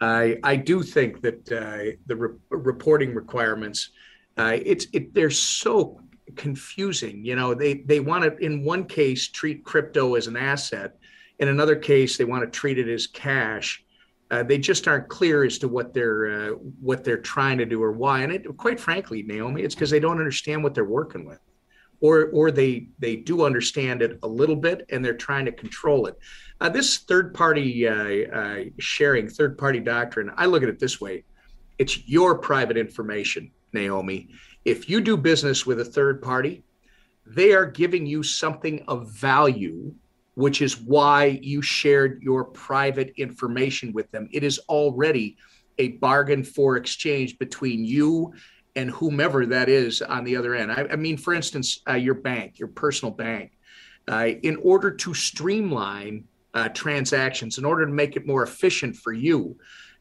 I 0.00 0.38
I 0.42 0.56
do 0.56 0.82
think 0.82 1.20
that 1.22 1.52
uh, 1.52 1.96
the 2.06 2.16
re- 2.16 2.38
reporting 2.50 3.14
requirements, 3.14 3.90
uh, 4.36 4.56
it's 4.64 4.86
it 4.92 5.14
they're 5.14 5.30
so 5.30 6.00
confusing. 6.36 7.24
You 7.24 7.36
know, 7.36 7.54
they 7.54 7.74
they 7.74 8.00
want 8.00 8.24
to 8.24 8.36
in 8.44 8.64
one 8.64 8.86
case 8.86 9.28
treat 9.28 9.64
crypto 9.64 10.14
as 10.14 10.26
an 10.26 10.36
asset, 10.36 10.96
in 11.38 11.48
another 11.48 11.76
case 11.76 12.16
they 12.16 12.24
want 12.24 12.42
to 12.44 12.50
treat 12.50 12.78
it 12.78 12.88
as 12.88 13.06
cash. 13.06 13.84
Uh, 14.30 14.44
they 14.44 14.58
just 14.58 14.86
aren't 14.86 15.08
clear 15.08 15.44
as 15.44 15.58
to 15.58 15.68
what 15.68 15.92
they're 15.92 16.30
uh, 16.30 16.54
what 16.80 17.02
they're 17.04 17.18
trying 17.18 17.58
to 17.58 17.66
do 17.66 17.82
or 17.82 17.92
why. 17.92 18.20
And 18.22 18.32
it, 18.32 18.56
quite 18.56 18.78
frankly, 18.78 19.22
Naomi, 19.22 19.62
it's 19.62 19.74
because 19.74 19.90
they 19.90 20.00
don't 20.00 20.18
understand 20.18 20.62
what 20.62 20.74
they're 20.74 20.84
working 20.84 21.24
with, 21.24 21.40
or 22.00 22.30
or 22.32 22.50
they 22.50 22.88
they 22.98 23.16
do 23.16 23.44
understand 23.44 24.02
it 24.02 24.18
a 24.22 24.28
little 24.28 24.56
bit 24.56 24.86
and 24.90 25.04
they're 25.04 25.14
trying 25.14 25.44
to 25.44 25.52
control 25.52 26.06
it. 26.06 26.18
Uh, 26.60 26.68
this 26.68 26.98
third 26.98 27.34
party 27.34 27.86
uh, 27.88 28.36
uh, 28.36 28.64
sharing, 28.78 29.28
third 29.28 29.56
party 29.56 29.80
doctrine, 29.80 30.30
I 30.36 30.46
look 30.46 30.62
at 30.62 30.68
it 30.68 30.78
this 30.78 31.00
way: 31.00 31.24
it's 31.78 32.08
your 32.08 32.38
private 32.38 32.76
information, 32.76 33.50
Naomi. 33.72 34.30
If 34.64 34.88
you 34.88 35.00
do 35.00 35.16
business 35.16 35.64
with 35.64 35.80
a 35.80 35.84
third 35.84 36.20
party, 36.20 36.64
they 37.26 37.52
are 37.52 37.66
giving 37.66 38.06
you 38.06 38.22
something 38.22 38.84
of 38.88 39.10
value 39.10 39.94
which 40.34 40.62
is 40.62 40.80
why 40.80 41.38
you 41.42 41.60
shared 41.60 42.22
your 42.22 42.44
private 42.44 43.12
information 43.18 43.92
with 43.92 44.10
them. 44.10 44.28
It 44.32 44.42
is 44.42 44.58
already 44.70 45.36
a 45.78 45.88
bargain 45.98 46.44
for 46.44 46.76
exchange 46.76 47.38
between 47.38 47.84
you 47.84 48.32
and 48.76 48.90
whomever 48.90 49.46
that 49.46 49.68
is 49.68 50.02
on 50.02 50.24
the 50.24 50.36
other 50.36 50.54
end. 50.54 50.70
I, 50.70 50.86
I 50.92 50.96
mean, 50.96 51.16
for 51.16 51.34
instance, 51.34 51.80
uh, 51.88 51.94
your 51.94 52.14
bank, 52.14 52.58
your 52.58 52.68
personal 52.68 53.12
bank, 53.14 53.52
uh, 54.08 54.28
in 54.42 54.56
order 54.56 54.90
to 54.90 55.14
streamline 55.14 56.24
uh, 56.54 56.68
transactions, 56.70 57.58
in 57.58 57.64
order 57.64 57.86
to 57.86 57.92
make 57.92 58.16
it 58.16 58.26
more 58.26 58.42
efficient 58.42 58.96
for 58.96 59.12
you, 59.12 59.56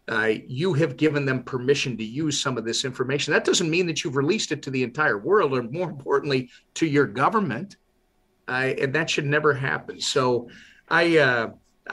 uh, 0.07 0.33
you 0.47 0.73
have 0.73 0.97
given 0.97 1.25
them 1.25 1.43
permission 1.43 1.95
to 1.97 2.03
use 2.03 2.39
some 2.39 2.57
of 2.57 2.65
this 2.65 2.83
information. 2.83 3.31
That 3.31 3.45
doesn't 3.45 3.69
mean 3.69 3.85
that 3.87 4.03
you've 4.03 4.15
released 4.15 4.51
it 4.51 4.63
to 4.63 4.71
the 4.71 4.83
entire 4.83 5.19
world, 5.19 5.53
or 5.53 5.61
more 5.63 5.89
importantly, 5.89 6.49
to 6.75 6.87
your 6.87 7.05
government. 7.05 7.77
I, 8.47 8.67
and 8.73 8.93
that 8.95 9.09
should 9.09 9.27
never 9.27 9.53
happen. 9.53 10.01
So, 10.01 10.49
I 10.89 11.19
uh, 11.19 11.49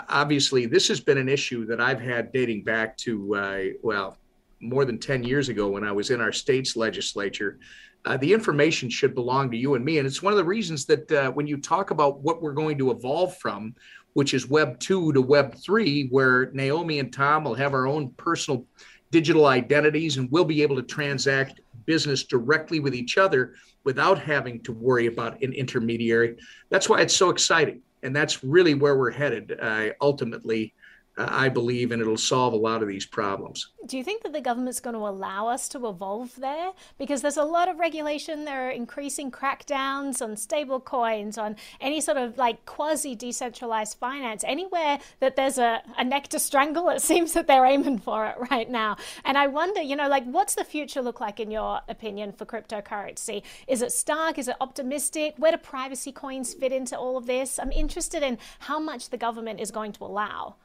obviously 0.08 0.66
this 0.66 0.88
has 0.88 1.00
been 1.00 1.18
an 1.18 1.28
issue 1.28 1.66
that 1.66 1.80
I've 1.80 2.00
had 2.00 2.32
dating 2.32 2.64
back 2.64 2.96
to 2.98 3.34
uh, 3.34 3.62
well 3.82 4.16
more 4.60 4.84
than 4.84 4.98
ten 4.98 5.22
years 5.22 5.48
ago 5.48 5.68
when 5.68 5.84
I 5.84 5.92
was 5.92 6.10
in 6.10 6.20
our 6.20 6.32
state's 6.32 6.76
legislature. 6.76 7.58
Uh, 8.04 8.16
the 8.16 8.32
information 8.32 8.88
should 8.88 9.14
belong 9.14 9.50
to 9.50 9.56
you 9.56 9.74
and 9.74 9.84
me, 9.84 9.98
and 9.98 10.06
it's 10.06 10.22
one 10.22 10.32
of 10.32 10.36
the 10.36 10.44
reasons 10.44 10.84
that 10.86 11.10
uh, 11.12 11.30
when 11.32 11.46
you 11.46 11.56
talk 11.56 11.90
about 11.90 12.20
what 12.20 12.40
we're 12.40 12.52
going 12.52 12.78
to 12.78 12.92
evolve 12.92 13.36
from, 13.38 13.74
which 14.12 14.32
is 14.32 14.48
Web 14.48 14.78
two 14.78 15.12
to 15.12 15.20
Web 15.20 15.56
three, 15.56 16.06
where 16.08 16.50
Naomi 16.52 17.00
and 17.00 17.12
Tom 17.12 17.44
will 17.44 17.54
have 17.54 17.74
our 17.74 17.86
own 17.86 18.10
personal 18.10 18.64
digital 19.10 19.46
identities 19.46 20.16
and 20.16 20.30
we'll 20.30 20.44
be 20.44 20.62
able 20.62 20.76
to 20.76 20.82
transact 20.82 21.60
business 21.84 22.24
directly 22.24 22.80
with 22.80 22.94
each 22.94 23.18
other 23.18 23.54
without 23.84 24.18
having 24.18 24.60
to 24.62 24.72
worry 24.72 25.06
about 25.06 25.40
an 25.42 25.52
intermediary. 25.52 26.36
That's 26.70 26.88
why 26.88 27.00
it's 27.00 27.14
so 27.14 27.30
exciting. 27.30 27.82
And 28.02 28.14
that's 28.14 28.42
really 28.42 28.74
where 28.74 28.96
we're 28.96 29.12
headed 29.12 29.58
uh, 29.60 29.90
ultimately 30.00 30.74
I 31.18 31.48
believe, 31.48 31.92
and 31.92 32.02
it'll 32.02 32.18
solve 32.18 32.52
a 32.52 32.56
lot 32.56 32.82
of 32.82 32.88
these 32.88 33.06
problems. 33.06 33.68
Do 33.86 33.96
you 33.96 34.04
think 34.04 34.22
that 34.22 34.34
the 34.34 34.40
government's 34.40 34.80
going 34.80 34.94
to 34.94 35.00
allow 35.00 35.48
us 35.48 35.66
to 35.70 35.88
evolve 35.88 36.36
there? 36.36 36.72
Because 36.98 37.22
there's 37.22 37.38
a 37.38 37.44
lot 37.44 37.68
of 37.68 37.78
regulation. 37.78 38.44
There 38.44 38.68
are 38.68 38.70
increasing 38.70 39.30
crackdowns 39.30 40.20
on 40.20 40.36
stable 40.36 40.78
coins, 40.78 41.38
on 41.38 41.56
any 41.80 42.02
sort 42.02 42.18
of 42.18 42.36
like 42.36 42.66
quasi 42.66 43.14
decentralized 43.14 43.96
finance. 43.98 44.44
Anywhere 44.46 44.98
that 45.20 45.36
there's 45.36 45.56
a, 45.56 45.82
a 45.96 46.04
neck 46.04 46.28
to 46.28 46.38
strangle, 46.38 46.90
it 46.90 47.00
seems 47.00 47.32
that 47.32 47.46
they're 47.46 47.64
aiming 47.64 47.98
for 47.98 48.26
it 48.26 48.36
right 48.50 48.68
now. 48.68 48.96
And 49.24 49.38
I 49.38 49.46
wonder, 49.46 49.80
you 49.80 49.96
know, 49.96 50.08
like 50.08 50.24
what's 50.24 50.54
the 50.54 50.64
future 50.64 51.00
look 51.00 51.20
like 51.20 51.40
in 51.40 51.50
your 51.50 51.80
opinion 51.88 52.32
for 52.32 52.44
cryptocurrency? 52.44 53.42
Is 53.66 53.80
it 53.80 53.92
stark? 53.92 54.36
Is 54.36 54.48
it 54.48 54.56
optimistic? 54.60 55.34
Where 55.38 55.52
do 55.52 55.58
privacy 55.58 56.12
coins 56.12 56.52
fit 56.52 56.72
into 56.72 56.98
all 56.98 57.16
of 57.16 57.26
this? 57.26 57.58
I'm 57.58 57.72
interested 57.72 58.22
in 58.22 58.36
how 58.60 58.78
much 58.78 59.08
the 59.08 59.16
government 59.16 59.60
is 59.60 59.70
going 59.70 59.92
to 59.92 60.04
allow. 60.04 60.56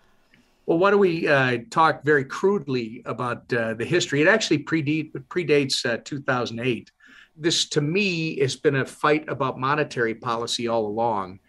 Well, 0.65 0.77
why 0.77 0.91
don't 0.91 0.99
we 0.99 1.27
uh, 1.27 1.59
talk 1.69 2.03
very 2.03 2.23
crudely 2.23 3.01
about 3.05 3.51
uh, 3.51 3.73
the 3.73 3.85
history? 3.85 4.21
It 4.21 4.27
actually 4.27 4.59
predate, 4.59 5.11
predates 5.27 5.85
uh, 5.85 5.97
2008. 6.05 6.91
This, 7.35 7.67
to 7.69 7.81
me, 7.81 8.39
has 8.39 8.55
been 8.55 8.75
a 8.75 8.85
fight 8.85 9.27
about 9.27 9.59
monetary 9.59 10.13
policy 10.13 10.67
all 10.67 10.85
along. 10.85 11.39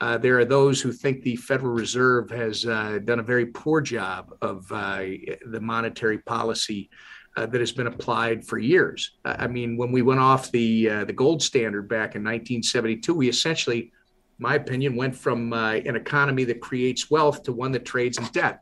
Uh, 0.00 0.18
there 0.18 0.38
are 0.38 0.44
those 0.44 0.80
who 0.80 0.92
think 0.92 1.22
the 1.22 1.36
Federal 1.36 1.72
Reserve 1.72 2.28
has 2.30 2.66
uh, 2.66 2.98
done 3.04 3.20
a 3.20 3.22
very 3.22 3.46
poor 3.46 3.80
job 3.80 4.34
of 4.42 4.70
uh, 4.72 4.98
the 5.46 5.60
monetary 5.60 6.18
policy 6.18 6.90
that 7.36 7.60
has 7.60 7.70
been 7.70 7.86
applied 7.86 8.46
for 8.46 8.58
years. 8.58 9.10
I 9.22 9.46
mean, 9.46 9.76
when 9.76 9.92
we 9.92 10.00
went 10.00 10.20
off 10.20 10.50
the 10.52 11.04
the 11.04 11.12
gold 11.12 11.42
standard 11.42 11.86
back 11.86 12.14
in 12.14 12.24
1972, 12.24 13.12
we 13.12 13.28
essentially 13.28 13.92
my 14.38 14.54
opinion, 14.54 14.96
went 14.96 15.14
from 15.14 15.52
uh, 15.52 15.72
an 15.72 15.96
economy 15.96 16.44
that 16.44 16.60
creates 16.60 17.10
wealth 17.10 17.42
to 17.44 17.52
one 17.52 17.72
that 17.72 17.84
trades 17.84 18.18
in 18.18 18.24
debt. 18.26 18.60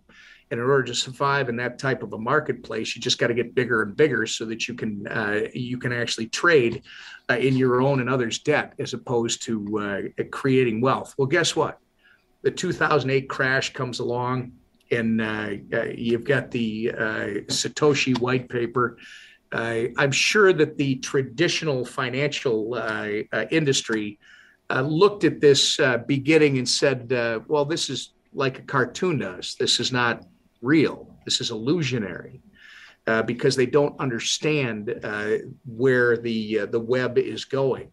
And 0.50 0.60
in 0.60 0.66
order 0.66 0.84
to 0.84 0.94
survive 0.94 1.48
in 1.48 1.56
that 1.56 1.78
type 1.78 2.02
of 2.02 2.12
a 2.12 2.18
marketplace, 2.18 2.94
you 2.94 3.02
just 3.02 3.18
got 3.18 3.28
to 3.28 3.34
get 3.34 3.54
bigger 3.54 3.82
and 3.82 3.96
bigger 3.96 4.26
so 4.26 4.44
that 4.44 4.68
you 4.68 4.74
can 4.74 5.06
uh, 5.08 5.48
you 5.54 5.78
can 5.78 5.92
actually 5.92 6.28
trade 6.28 6.82
uh, 7.30 7.34
in 7.34 7.56
your 7.56 7.80
own 7.80 8.00
and 8.00 8.10
others' 8.10 8.38
debt 8.38 8.74
as 8.78 8.92
opposed 8.92 9.42
to 9.44 10.12
uh, 10.18 10.22
creating 10.30 10.80
wealth. 10.80 11.14
Well, 11.16 11.26
guess 11.26 11.56
what? 11.56 11.78
The 12.42 12.50
2008 12.50 13.28
crash 13.28 13.72
comes 13.72 14.00
along, 14.00 14.52
and 14.90 15.20
uh, 15.20 15.50
uh, 15.72 15.84
you've 15.94 16.24
got 16.24 16.50
the 16.50 16.92
Satoshi 17.48 18.18
white 18.20 18.48
paper. 18.48 18.98
I'm 19.50 20.12
sure 20.12 20.52
that 20.52 20.76
the 20.76 20.96
traditional 20.96 21.84
financial 21.84 22.76
industry 23.50 24.18
uh, 24.70 24.80
looked 24.80 25.24
at 25.24 25.40
this 25.40 25.78
uh, 25.78 25.98
beginning 25.98 26.58
and 26.58 26.68
said, 26.68 27.12
uh, 27.12 27.40
well, 27.48 27.64
this 27.64 27.90
is 27.90 28.14
like 28.32 28.58
a 28.58 28.62
cartoon 28.62 29.18
does. 29.18 29.56
This 29.58 29.78
is 29.78 29.92
not 29.92 30.24
real. 30.62 31.14
This 31.24 31.40
is 31.40 31.50
illusionary. 31.50 32.40
Uh, 33.06 33.22
because 33.22 33.54
they 33.54 33.66
don't 33.66 34.00
understand 34.00 34.98
uh, 35.04 35.32
where 35.66 36.16
the 36.16 36.60
uh, 36.60 36.66
the 36.66 36.80
web 36.80 37.18
is 37.18 37.44
going. 37.44 37.90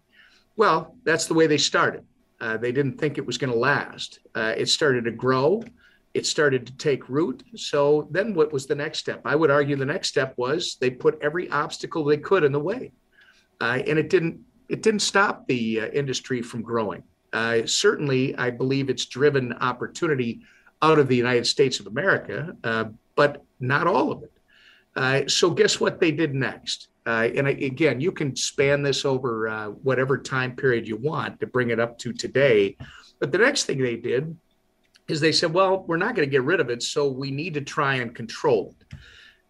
Well, 0.55 0.95
that's 1.03 1.25
the 1.25 1.33
way 1.33 1.47
they 1.47 1.57
started. 1.57 2.05
they 2.39 2.71
didn't 2.71 2.97
think 2.97 3.17
it 3.17 3.25
was 3.25 3.37
going 3.37 3.51
to 3.51 3.59
last. 3.59 4.19
it 4.37 4.69
started 4.69 5.03
to 5.03 5.11
grow. 5.11 5.63
It 6.13 6.25
started 6.25 6.65
to 6.67 6.77
take 6.77 7.09
root. 7.09 7.43
So 7.57 8.07
then, 8.09 8.33
what 8.33 8.53
was 8.53 8.67
the 8.67 8.75
next 8.75 8.99
step? 8.99 9.19
I 9.25 9.35
would 9.35 9.51
argue 9.51 9.75
the 9.75 9.85
next 9.85 10.07
step 10.07 10.33
was 10.37 10.77
they 10.79 10.89
put 10.89 11.19
every 11.21 11.49
obstacle 11.49 12.05
they 12.05 12.17
could 12.17 12.45
in 12.45 12.53
the 12.53 12.59
way, 12.59 12.93
and 13.59 13.99
it 13.99 14.09
didn't 14.09 14.39
it 14.71 14.81
didn't 14.81 15.01
stop 15.01 15.45
the 15.47 15.81
uh, 15.81 15.87
industry 15.87 16.41
from 16.41 16.61
growing. 16.61 17.03
Uh, 17.33 17.65
certainly, 17.65 18.35
I 18.37 18.49
believe 18.49 18.89
it's 18.89 19.05
driven 19.05 19.51
opportunity 19.53 20.41
out 20.81 20.97
of 20.97 21.09
the 21.09 21.15
United 21.15 21.45
States 21.45 21.81
of 21.81 21.87
America, 21.87 22.55
uh, 22.63 22.85
but 23.15 23.43
not 23.59 23.85
all 23.85 24.11
of 24.11 24.23
it. 24.23 24.31
Uh, 24.95 25.27
so, 25.27 25.49
guess 25.49 25.79
what 25.79 25.99
they 25.99 26.11
did 26.11 26.33
next? 26.33 26.87
Uh, 27.05 27.29
and 27.35 27.47
I, 27.47 27.51
again, 27.51 27.99
you 27.99 28.13
can 28.13 28.35
span 28.35 28.81
this 28.81 29.03
over 29.03 29.49
uh, 29.49 29.67
whatever 29.67 30.17
time 30.17 30.55
period 30.55 30.87
you 30.87 30.95
want 30.95 31.39
to 31.41 31.47
bring 31.47 31.69
it 31.69 31.79
up 31.79 31.97
to 31.99 32.13
today. 32.13 32.77
But 33.19 33.31
the 33.31 33.39
next 33.39 33.65
thing 33.65 33.81
they 33.81 33.97
did 33.97 34.35
is 35.07 35.19
they 35.19 35.31
said, 35.33 35.53
well, 35.53 35.83
we're 35.83 35.97
not 35.97 36.15
going 36.15 36.27
to 36.27 36.31
get 36.31 36.43
rid 36.43 36.61
of 36.61 36.69
it, 36.69 36.81
so 36.81 37.09
we 37.09 37.29
need 37.31 37.53
to 37.55 37.61
try 37.61 37.95
and 37.95 38.15
control 38.15 38.73
it 38.79 38.97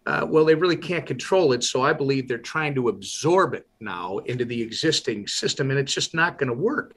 uh, 0.06 0.26
well, 0.28 0.44
they 0.44 0.54
really 0.54 0.76
can't 0.76 1.06
control 1.06 1.52
it. 1.52 1.62
So 1.62 1.82
I 1.82 1.92
believe 1.92 2.26
they're 2.26 2.38
trying 2.38 2.74
to 2.74 2.88
absorb 2.88 3.54
it 3.54 3.68
now 3.80 4.18
into 4.18 4.44
the 4.44 4.60
existing 4.60 5.28
system, 5.28 5.70
and 5.70 5.78
it's 5.78 5.94
just 5.94 6.14
not 6.14 6.38
going 6.38 6.48
to 6.48 6.54
work. 6.54 6.96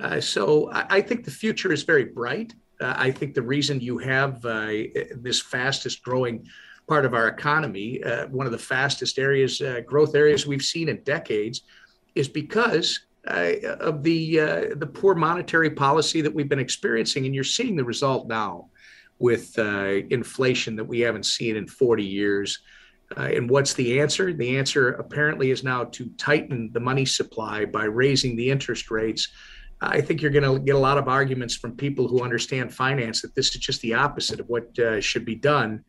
Uh, 0.00 0.20
so 0.20 0.70
I, 0.70 0.86
I, 0.96 1.00
think 1.00 1.24
the 1.24 1.30
future 1.30 1.72
is 1.72 1.82
very 1.82 2.04
bright. 2.04 2.54
Uh, 2.80 2.94
I 2.96 3.10
think 3.10 3.34
the 3.34 3.42
reason 3.42 3.80
you 3.80 3.98
have 3.98 4.44
uh, 4.44 4.68
this 5.16 5.42
fastest 5.42 6.02
growing 6.02 6.46
part 6.86 7.04
of 7.04 7.14
our 7.14 7.28
economy, 7.28 8.02
uh, 8.04 8.28
one 8.28 8.46
of 8.46 8.52
the 8.52 8.58
fastest 8.58 9.18
areas, 9.18 9.60
uh, 9.60 9.80
growth 9.84 10.14
areas 10.14 10.46
we've 10.46 10.62
seen 10.62 10.88
in 10.88 11.02
decades, 11.02 11.62
is 12.14 12.28
because 12.28 13.00
of 13.26 14.02
the 14.02 14.36
the 14.76 14.86
poor 14.86 15.14
monetary 15.14 15.68
policy 15.68 16.22
that 16.22 16.32
we've 16.32 16.48
been 16.48 16.58
experiencing, 16.58 17.26
and 17.26 17.34
you're 17.34 17.44
seeing 17.44 17.76
the 17.76 17.84
result 17.84 18.26
now 18.26 18.70
with 19.18 19.58
uh, 19.58 20.00
inflation 20.10 20.76
that 20.76 20.84
we 20.84 21.00
haven't 21.00 21.26
seen 21.26 21.56
in 21.56 21.66
40 21.66 22.04
years. 22.04 22.58
Uh, 23.16 23.22
and 23.22 23.48
what's 23.48 23.74
the 23.74 24.00
answer? 24.00 24.32
The 24.32 24.58
answer 24.58 24.90
apparently 24.90 25.50
is 25.50 25.64
now 25.64 25.84
to 25.84 26.08
tighten 26.18 26.70
the 26.72 26.80
money 26.80 27.04
supply 27.04 27.64
by 27.64 27.84
raising 27.84 28.36
the 28.36 28.50
interest 28.50 28.90
rates. 28.90 29.28
I 29.80 30.00
think 30.00 30.20
you're 30.20 30.30
going 30.30 30.44
to 30.44 30.58
get 30.62 30.74
a 30.74 30.78
lot 30.78 30.98
of 30.98 31.08
arguments 31.08 31.54
from 31.54 31.76
people 31.76 32.08
who 32.08 32.22
understand 32.22 32.74
finance 32.74 33.22
that 33.22 33.34
this 33.34 33.54
is 33.54 33.60
just 33.60 33.80
the 33.80 33.94
opposite 33.94 34.40
of 34.40 34.48
what 34.48 34.76
uh, 34.78 35.00
should 35.00 35.24
be 35.24 35.36
done. 35.36 35.84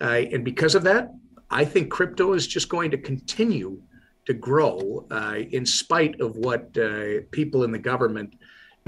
Uh, 0.00 0.22
and 0.32 0.44
because 0.44 0.74
of 0.74 0.82
that, 0.84 1.12
I 1.50 1.64
think 1.64 1.90
crypto 1.90 2.34
is 2.34 2.46
just 2.46 2.68
going 2.68 2.90
to 2.90 2.98
continue 2.98 3.80
to 4.26 4.34
grow 4.34 5.06
uh, 5.10 5.36
in 5.50 5.64
spite 5.64 6.20
of 6.20 6.36
what 6.36 6.76
uh, 6.76 7.22
people 7.30 7.64
in 7.64 7.72
the 7.72 7.78
government 7.78 8.34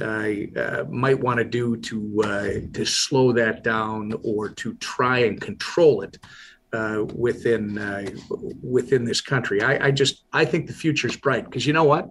uh, 0.03 0.85
might 0.91 1.19
want 1.19 1.39
to 1.39 1.45
do 1.45 1.77
to 1.77 2.23
uh, 2.25 2.73
to 2.73 2.85
slow 2.85 3.33
that 3.33 3.63
down 3.65 4.15
or 4.23 4.49
to 4.49 4.75
try 4.75 5.19
and 5.21 5.41
control 5.41 6.03
it 6.03 6.19
uh, 6.73 7.05
within 7.15 7.79
uh, 7.79 8.09
within 8.63 9.05
this 9.05 9.21
country. 9.21 9.63
I, 9.63 9.87
I, 9.87 9.91
just 9.91 10.25
I 10.33 10.45
think 10.45 10.67
the 10.67 10.73
future 10.73 11.09
is 11.09 11.17
bright 11.17 11.45
because 11.45 11.67
you 11.67 11.73
know 11.73 11.85
what, 11.85 12.09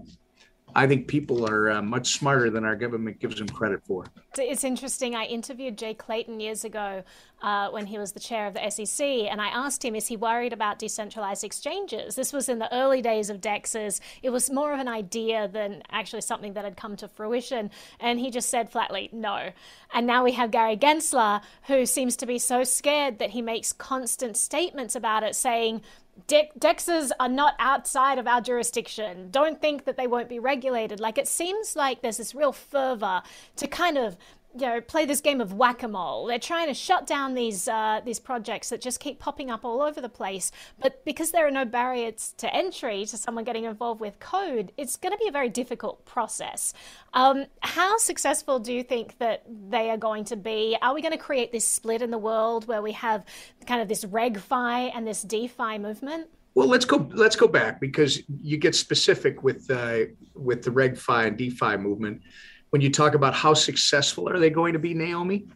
I 0.76 0.88
think 0.88 1.08
people 1.08 1.50
are 1.50 1.72
uh, 1.72 1.82
much 1.82 2.14
smarter 2.14 2.50
than 2.50 2.64
our 2.64 2.76
government 2.76 3.20
gives 3.20 3.38
them 3.38 3.50
credit 3.50 3.84
for. 3.84 4.06
It's 4.38 4.64
interesting. 4.64 5.16
I 5.16 5.26
interviewed 5.26 5.78
Jay 5.78 5.94
Clayton 5.94 6.40
years 6.40 6.64
ago 6.64 7.04
uh, 7.42 7.70
when 7.70 7.86
he 7.86 7.98
was 7.98 8.12
the 8.12 8.20
chair 8.20 8.48
of 8.48 8.54
the 8.54 8.70
SEC, 8.70 9.06
and 9.06 9.42
I 9.42 9.48
asked 9.48 9.84
him, 9.84 9.96
is 9.96 10.08
he 10.08 10.18
worried 10.18 10.54
about 10.54 10.80
decentralized 10.80 11.44
exchanges? 11.44 12.16
This 12.16 12.34
was 12.34 12.50
in 12.50 12.60
the 12.60 12.74
early 12.74 13.02
days 13.02 13.30
of 13.30 13.42
DEXs. 13.42 14.00
It 14.22 14.30
was 14.30 14.50
more 14.50 14.74
of 14.74 14.80
an 14.80 14.88
idea 14.88 15.48
than 15.48 15.84
actually 15.90 16.22
something 16.22 16.54
that 16.54 16.66
had 16.66 16.78
come 16.78 16.96
to 16.98 17.08
fruition. 17.08 17.72
And 18.00 18.20
he 18.20 18.30
just 18.30 18.50
said 18.50 18.70
flatly, 18.70 19.10
no. 19.12 19.52
And 19.94 20.06
now 20.06 20.24
we 20.24 20.34
have 20.34 20.52
Gary 20.52 20.78
Gensler, 20.78 21.42
who 21.68 21.86
seems 21.86 22.16
to 22.18 22.26
be 22.26 22.40
so 22.40 22.64
scared 22.64 23.20
that 23.20 23.32
he 23.32 23.42
makes 23.42 23.74
constant 23.74 24.38
statements 24.38 24.96
about 24.96 25.24
it, 25.24 25.36
saying, 25.36 25.82
De- 26.28 26.52
Dexes 26.58 27.12
are 27.20 27.30
not 27.30 27.56
outside 27.60 28.18
of 28.18 28.28
our 28.28 28.42
jurisdiction. 28.42 29.30
Don't 29.32 29.62
think 29.62 29.86
that 29.86 29.98
they 29.98 30.08
won't 30.08 30.30
be 30.30 30.40
regulated. 30.40 31.00
Like 31.00 31.18
it 31.18 31.28
seems 31.28 31.76
like 31.76 32.02
there's 32.02 32.18
this 32.18 32.34
real 32.36 32.52
fervor 32.52 33.22
to 33.58 33.68
kind 33.68 33.98
of 33.98 34.18
you 34.56 34.66
know 34.66 34.82
play 34.82 35.06
this 35.06 35.22
game 35.22 35.42
of 35.42 35.54
whack-a-mole. 35.54 36.26
They're 36.26 36.40
trying 36.40 36.68
to 36.68 36.74
shut 36.74 37.06
down 37.06 37.34
these 37.34 37.68
uh, 37.68 38.02
these 38.04 38.20
projects 38.20 38.70
that 38.70 38.82
just 38.82 39.00
keep 39.00 39.20
popping 39.20 39.52
up 39.52 39.64
all 39.64 39.82
over 39.82 40.02
the 40.02 40.10
place. 40.10 40.52
But 40.80 41.04
because 41.06 41.32
there 41.32 41.46
are 41.48 41.52
no 41.52 41.66
barriers 41.66 42.34
to 42.38 42.54
entry 42.54 43.06
to 43.06 43.18
someone 43.18 43.44
getting 43.44 43.66
involved 43.66 44.02
with 44.02 44.20
code 44.20 44.72
it's 44.78 44.96
going 44.96 45.12
to 45.12 45.18
be 45.18 45.28
a 45.28 45.32
very 45.32 45.50
difficult 45.50 46.06
process. 46.06 46.74
Um, 47.14 47.46
how 47.62 47.98
successful 47.98 48.60
do 48.60 48.74
you 48.74 48.84
think 48.84 49.18
that 49.20 49.44
they 49.48 49.90
are 49.90 49.98
going 49.98 50.26
to 50.26 50.36
be? 50.36 50.78
Are 50.82 50.94
we 50.94 51.02
going 51.02 51.12
to 51.12 51.18
create 51.18 51.52
this 51.52 51.66
split 51.66 52.02
in 52.02 52.12
the 52.12 52.18
world 52.18 52.68
where 52.68 52.82
we 52.82 52.94
have 52.94 53.26
kind 53.66 53.82
of 53.82 53.88
this 53.88 54.06
regfi 54.06 54.92
and 54.94 55.06
this 55.06 55.22
defi 55.22 55.78
movement? 55.78 56.28
Well, 56.56 56.68
let's 56.68 56.86
go. 56.86 57.08
Let's 57.14 57.36
go 57.36 57.48
back 57.48 57.80
because 57.80 58.22
you 58.28 58.58
get 58.58 58.76
specific 58.76 59.44
with 59.44 59.70
uh, 59.70 60.06
with 60.34 60.64
the 60.64 60.72
RegFi 60.72 61.28
and 61.28 61.38
DeFi 61.38 61.78
movement 61.78 62.22
when 62.70 62.82
you 62.82 62.90
talk 62.90 63.16
about 63.16 63.34
how 63.34 63.54
successful 63.54 64.30
are 64.30 64.40
they 64.40 64.50
going 64.50 64.74
to 64.74 64.80
be, 64.80 64.94
Naomi? 64.94 65.48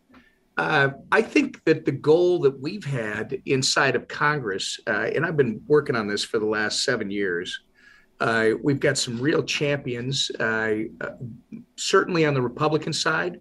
Uh, 0.57 0.89
I 1.11 1.21
think 1.21 1.63
that 1.65 1.85
the 1.85 1.91
goal 1.91 2.39
that 2.39 2.59
we've 2.59 2.85
had 2.85 3.41
inside 3.45 3.95
of 3.95 4.07
Congress, 4.07 4.79
uh, 4.87 5.09
and 5.15 5.25
I've 5.25 5.37
been 5.37 5.61
working 5.67 5.95
on 5.95 6.07
this 6.07 6.23
for 6.23 6.37
the 6.37 6.45
last 6.45 6.83
seven 6.83 7.09
years, 7.09 7.61
uh, 8.19 8.51
we've 8.61 8.79
got 8.79 8.97
some 8.97 9.19
real 9.19 9.43
champions, 9.43 10.31
uh, 10.39 10.75
uh, 11.01 11.09
certainly 11.75 12.25
on 12.25 12.33
the 12.33 12.41
Republican 12.41 12.93
side, 12.93 13.39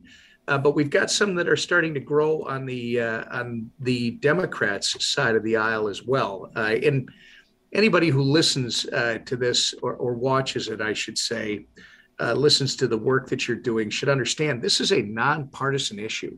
uh, 0.48 0.58
but 0.58 0.74
we've 0.74 0.90
got 0.90 1.10
some 1.10 1.34
that 1.34 1.48
are 1.48 1.56
starting 1.56 1.94
to 1.94 2.00
grow 2.00 2.42
on 2.42 2.66
the 2.66 3.00
on 3.00 3.70
the 3.78 4.12
Democrats' 4.12 5.04
side 5.04 5.36
of 5.36 5.44
the 5.44 5.56
aisle 5.56 5.88
as 5.88 6.02
well. 6.02 6.50
and 6.56 7.08
anybody 7.72 8.08
who 8.08 8.22
listens 8.22 8.82
to 8.82 9.36
this 9.36 9.72
or, 9.82 9.94
or 9.94 10.14
watches 10.14 10.68
it, 10.68 10.80
I 10.80 10.94
should 10.94 11.16
say, 11.16 11.66
uh, 12.20 12.34
listens 12.34 12.76
to 12.76 12.86
the 12.86 12.98
work 12.98 13.28
that 13.28 13.48
you're 13.48 13.56
doing 13.56 13.90
should 13.90 14.08
understand 14.08 14.62
this 14.62 14.80
is 14.80 14.92
a 14.92 15.02
nonpartisan 15.02 15.98
issue. 15.98 16.36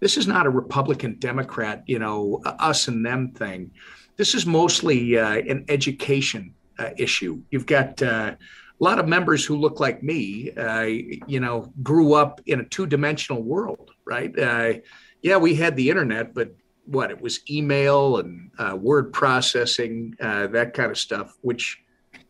This 0.00 0.16
is 0.16 0.26
not 0.26 0.46
a 0.46 0.50
Republican 0.50 1.16
Democrat, 1.18 1.82
you 1.86 1.98
know, 1.98 2.42
us 2.44 2.88
and 2.88 3.04
them 3.04 3.32
thing. 3.32 3.70
This 4.16 4.34
is 4.34 4.44
mostly 4.44 5.18
uh, 5.18 5.36
an 5.36 5.64
education 5.68 6.54
uh, 6.78 6.90
issue. 6.98 7.40
You've 7.50 7.66
got 7.66 8.02
uh, 8.02 8.34
a 8.36 8.84
lot 8.84 8.98
of 8.98 9.08
members 9.08 9.44
who 9.44 9.56
look 9.56 9.80
like 9.80 10.02
me, 10.02 10.50
uh, 10.52 10.82
you 11.26 11.40
know, 11.40 11.72
grew 11.82 12.14
up 12.14 12.40
in 12.46 12.60
a 12.60 12.64
two 12.64 12.86
dimensional 12.86 13.42
world, 13.42 13.92
right? 14.04 14.36
Uh, 14.38 14.74
yeah, 15.22 15.36
we 15.36 15.54
had 15.54 15.76
the 15.76 15.88
internet, 15.88 16.34
but 16.34 16.54
what 16.86 17.10
it 17.10 17.20
was 17.20 17.40
email 17.48 18.18
and 18.18 18.50
word 18.82 19.12
processing, 19.12 20.14
that 20.18 20.74
kind 20.74 20.90
of 20.90 20.98
stuff, 20.98 21.34
which 21.40 21.83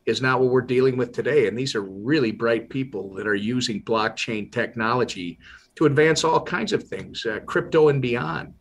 is 0.07 0.21
not 0.21 0.41
what 0.41 0.51
we're 0.51 0.61
dealing 0.61 0.97
with 0.97 1.13
today. 1.13 1.47
And 1.49 1.57
these 1.57 1.75
are 1.75 1.83
really 1.83 2.33
bright 2.33 2.69
people 2.69 3.15
that 3.15 3.27
are 3.27 3.35
using 3.35 3.83
blockchain 3.83 4.53
technology 4.53 5.39
to 5.77 5.87
advance 5.87 6.25
all 6.25 6.43
kinds 6.43 6.73
of 6.73 6.85
things, 6.85 7.27
uh, 7.27 7.41
crypto 7.47 7.89
and 7.89 8.01
beyond. 8.01 8.55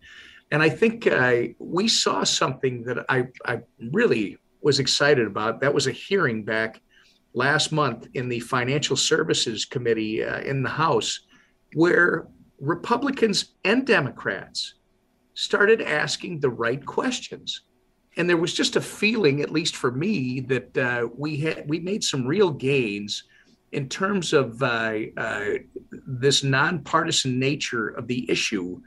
And 0.52 0.62
I 0.62 0.70
think 0.70 1.08
uh, 1.08 1.44
we 1.60 1.88
saw 1.88 2.24
something 2.24 2.84
that 2.84 3.06
I, 3.10 3.28
I 3.46 3.62
really 3.92 4.38
was 4.62 4.80
excited 4.80 5.28
about. 5.28 5.62
That 5.62 5.74
was 5.74 5.88
a 5.88 5.92
hearing 5.92 6.44
back 6.44 6.82
last 7.34 7.72
month 7.72 8.08
in 8.14 8.30
the 8.30 8.40
Financial 8.40 8.96
Services 8.96 9.66
Committee 9.66 10.24
uh, 10.24 10.40
in 10.42 10.64
the 10.64 10.70
House, 10.70 11.22
where 11.74 12.28
Republicans 12.60 13.56
and 13.66 13.86
Democrats 13.86 14.76
started 15.34 15.82
asking 15.82 16.40
the 16.40 16.50
right 16.50 16.86
questions 16.86 17.62
and 18.18 18.30
there 18.30 18.38
was 18.38 18.54
just 18.54 18.76
a 18.76 18.82
feeling, 18.82 19.42
at 19.42 19.52
least 19.52 19.76
for 19.76 19.92
me, 19.92 20.40
that 20.42 20.78
uh, 20.78 21.08
we 21.18 21.38
had 21.38 21.68
we 21.68 21.80
made 21.80 22.04
some 22.04 22.26
real 22.26 22.52
gains 22.52 23.24
in 23.72 23.90
terms 23.90 24.34
of 24.34 24.62
uh, 24.62 24.94
uh, 25.18 25.46
this 25.90 26.44
nonpartisan 26.44 27.40
nature 27.40 27.90
of 27.90 28.08
the 28.08 28.30
issue, 28.30 28.80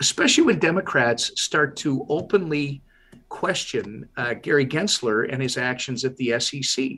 especially 0.00 0.44
when 0.44 0.58
Democrats 0.58 1.30
start 1.40 1.76
to 1.76 2.06
openly 2.08 2.82
question 3.28 4.08
uh, 4.16 4.34
Gary 4.34 4.66
Gensler 4.66 5.30
and 5.30 5.42
his 5.42 5.58
actions 5.58 6.04
at 6.04 6.16
the 6.16 6.40
SEC. 6.40 6.90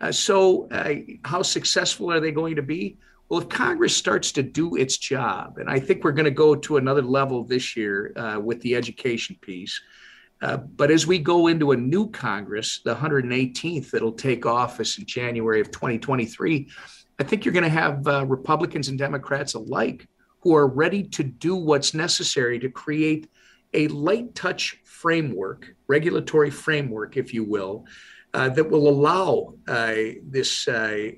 Uh, 0.00 0.10
so, 0.10 0.68
uh, 0.70 0.94
how 1.24 1.42
successful 1.42 2.10
are 2.10 2.20
they 2.20 2.32
going 2.32 2.56
to 2.56 2.62
be? 2.62 2.98
Well, 3.28 3.40
if 3.40 3.48
Congress 3.48 3.96
starts 3.96 4.32
to 4.32 4.42
do 4.42 4.74
its 4.74 4.98
job, 4.98 5.58
and 5.58 5.70
I 5.70 5.78
think 5.78 6.02
we're 6.02 6.12
going 6.12 6.24
to 6.24 6.30
go 6.30 6.56
to 6.56 6.76
another 6.76 7.02
level 7.02 7.44
this 7.44 7.76
year 7.76 8.12
with 8.42 8.60
the 8.60 8.74
education 8.74 9.36
piece. 9.40 9.80
Uh, 10.40 10.56
but 10.56 10.90
as 10.90 11.06
we 11.06 11.18
go 11.18 11.46
into 11.46 11.72
a 11.72 11.76
new 11.76 12.10
Congress, 12.10 12.80
the 12.84 12.94
118th 12.94 13.90
that'll 13.90 14.12
take 14.12 14.46
office 14.46 14.98
in 14.98 15.06
January 15.06 15.60
of 15.60 15.70
2023, 15.70 16.68
I 17.18 17.22
think 17.22 17.44
you're 17.44 17.54
going 17.54 17.64
to 17.64 17.70
have 17.70 18.06
uh, 18.06 18.26
Republicans 18.26 18.88
and 18.88 18.98
Democrats 18.98 19.54
alike 19.54 20.06
who 20.40 20.54
are 20.54 20.66
ready 20.66 21.02
to 21.02 21.22
do 21.22 21.56
what's 21.56 21.94
necessary 21.94 22.58
to 22.58 22.68
create 22.68 23.30
a 23.72 23.88
light 23.88 24.34
touch 24.34 24.80
framework, 24.84 25.74
regulatory 25.88 26.50
framework, 26.50 27.16
if 27.16 27.32
you 27.32 27.44
will, 27.44 27.86
uh, 28.34 28.48
that 28.50 28.68
will 28.68 28.88
allow 28.88 29.54
uh, 29.68 29.94
this 30.22 30.66
uh, 30.68 31.10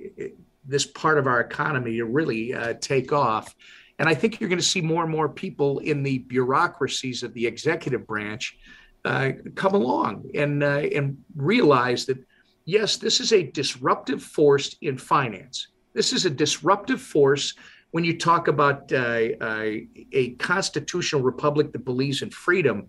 this 0.68 0.87
part 0.87 1.18
of 1.18 1.26
our 1.26 1.40
economy 1.40 1.96
to 1.96 2.05
really 2.05 2.55
take 2.81 3.12
off. 3.12 3.55
And 3.98 4.09
I 4.09 4.14
think 4.14 4.40
you're 4.40 4.48
going 4.48 4.59
to 4.59 4.64
see 4.64 4.81
more 4.81 5.02
and 5.02 5.12
more 5.12 5.29
people 5.29 5.79
in 5.79 6.02
the 6.02 6.18
bureaucracies 6.18 7.22
of 7.22 7.33
the 7.35 7.46
executive 7.46 8.07
branch 8.07 8.59
uh, 9.06 9.32
come 9.54 9.74
along 9.74 10.28
and 10.34 10.62
uh, 10.62 10.82
and 10.94 11.16
realize 11.36 12.06
that 12.06 12.18
yes, 12.64 12.96
this 12.96 13.20
is 13.20 13.32
a 13.32 13.44
disruptive 13.44 14.22
force 14.22 14.76
in 14.82 14.98
finance. 14.98 15.68
This 15.94 16.12
is 16.12 16.26
a 16.26 16.30
disruptive 16.30 17.00
force 17.00 17.54
when 17.92 18.04
you 18.04 18.18
talk 18.18 18.48
about 18.48 18.92
uh, 18.92 19.28
uh, 19.40 19.72
a 20.12 20.34
constitutional 20.38 21.22
republic 21.22 21.72
that 21.72 21.84
believes 21.84 22.20
in 22.22 22.30
freedom. 22.30 22.88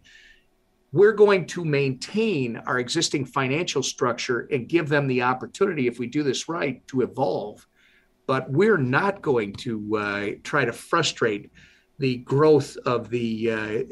We're 0.91 1.13
going 1.13 1.45
to 1.47 1.63
maintain 1.63 2.58
our 2.65 2.80
existing 2.80 3.25
financial 3.25 3.84
structure 3.84 4.47
and 4.51 4.67
give 4.67 4.89
them 4.89 5.08
the 5.08 5.21
opportunity, 5.21 5.88
if 5.88 5.99
we 5.99 6.08
do 6.08 6.23
this 6.23 6.49
right, 6.49 6.86
to 6.88 7.01
evolve. 7.01 7.65
But 8.25 8.49
we're 8.49 8.77
not 8.77 9.21
going 9.21 9.53
to 9.53 9.97
uh, 9.97 10.27
try 10.43 10.65
to 10.65 10.73
frustrate 10.73 11.51
the 11.99 12.17
growth 12.17 12.75
of 12.86 13.10
the, 13.10 13.51
uh, 13.51 13.84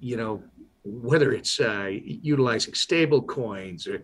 you 0.00 0.16
know, 0.16 0.42
whether 0.86 1.32
it's 1.32 1.58
uh, 1.58 1.90
utilizing 1.90 2.74
stable 2.74 3.22
coins 3.22 3.86
or 3.86 4.02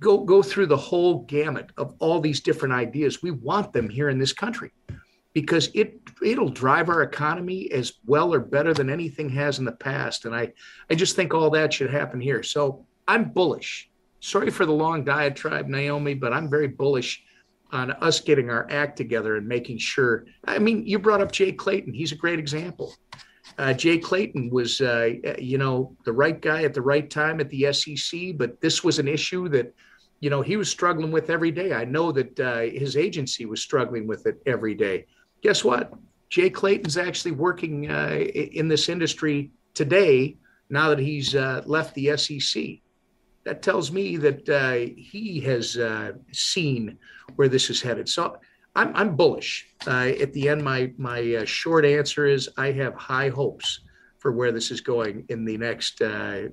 go 0.00 0.24
go 0.24 0.42
through 0.42 0.66
the 0.66 0.76
whole 0.76 1.24
gamut 1.24 1.70
of 1.76 1.94
all 1.98 2.20
these 2.20 2.40
different 2.40 2.74
ideas. 2.74 3.22
We 3.22 3.30
want 3.30 3.72
them 3.72 3.88
here 3.88 4.08
in 4.08 4.18
this 4.18 4.32
country 4.32 4.72
because 5.34 5.70
it 5.74 6.00
it'll 6.24 6.48
drive 6.48 6.88
our 6.88 7.02
economy 7.02 7.70
as 7.72 7.94
well 8.06 8.32
or 8.32 8.40
better 8.40 8.72
than 8.72 8.88
anything 8.88 9.28
has 9.30 9.58
in 9.58 9.64
the 9.64 9.72
past. 9.72 10.24
And 10.24 10.34
I 10.34 10.52
I 10.90 10.94
just 10.94 11.16
think 11.16 11.34
all 11.34 11.50
that 11.50 11.72
should 11.72 11.90
happen 11.90 12.20
here. 12.20 12.42
So 12.42 12.86
I'm 13.06 13.30
bullish. 13.30 13.90
Sorry 14.20 14.50
for 14.50 14.64
the 14.64 14.72
long 14.72 15.04
diatribe, 15.04 15.66
Naomi, 15.66 16.14
but 16.14 16.32
I'm 16.32 16.48
very 16.48 16.68
bullish 16.68 17.22
on 17.72 17.90
us 17.90 18.20
getting 18.20 18.50
our 18.50 18.66
act 18.70 18.96
together 18.96 19.36
and 19.36 19.46
making 19.46 19.78
sure. 19.78 20.26
I 20.44 20.58
mean, 20.58 20.86
you 20.86 20.98
brought 20.98 21.20
up 21.20 21.32
Jay 21.32 21.52
Clayton. 21.52 21.92
He's 21.92 22.12
a 22.12 22.16
great 22.16 22.38
example 22.38 22.94
uh, 23.58 23.72
Jay 23.72 23.98
Clayton 23.98 24.50
was, 24.50 24.80
uh, 24.80 25.10
you 25.38 25.58
know, 25.58 25.96
the 26.04 26.12
right 26.12 26.40
guy 26.40 26.62
at 26.62 26.74
the 26.74 26.82
right 26.82 27.08
time 27.08 27.40
at 27.40 27.50
the 27.50 27.72
SEC, 27.72 28.36
but 28.36 28.60
this 28.60 28.82
was 28.84 28.98
an 28.98 29.08
issue 29.08 29.48
that, 29.50 29.74
you 30.20 30.30
know, 30.30 30.40
he 30.40 30.56
was 30.56 30.70
struggling 30.70 31.10
with 31.10 31.30
every 31.30 31.50
day. 31.50 31.72
I 31.72 31.84
know 31.84 32.12
that 32.12 32.38
uh, 32.40 32.60
his 32.60 32.96
agency 32.96 33.44
was 33.44 33.60
struggling 33.60 34.06
with 34.06 34.26
it 34.26 34.40
every 34.46 34.74
day. 34.74 35.06
Guess 35.42 35.64
what? 35.64 35.92
Jay 36.30 36.48
Clayton's 36.48 36.96
actually 36.96 37.32
working 37.32 37.90
uh, 37.90 38.14
in 38.14 38.68
this 38.68 38.88
industry 38.88 39.50
today 39.74 40.36
now 40.70 40.88
that 40.88 40.98
he's 40.98 41.34
uh, 41.34 41.62
left 41.66 41.94
the 41.94 42.16
SEC. 42.16 42.64
That 43.44 43.60
tells 43.60 43.90
me 43.90 44.16
that 44.18 44.48
uh, 44.48 44.92
he 44.96 45.40
has 45.40 45.76
seen 46.30 46.96
where 47.34 47.48
this 47.48 47.68
is 47.70 47.82
headed. 47.82 48.08
So 48.08 48.36
I'm, 48.74 48.94
I'm 48.94 49.16
bullish. 49.16 49.68
Uh, 49.86 50.12
at 50.20 50.32
the 50.32 50.48
end, 50.48 50.62
my 50.62 50.92
my 50.96 51.34
uh, 51.36 51.44
short 51.44 51.84
answer 51.84 52.26
is 52.26 52.48
I 52.56 52.72
have 52.72 52.94
high 52.94 53.28
hopes 53.28 53.80
for 54.18 54.32
where 54.32 54.52
this 54.52 54.70
is 54.70 54.80
going 54.80 55.24
in 55.28 55.44
the 55.44 55.58
next 55.58 56.00
uh, 56.00 56.48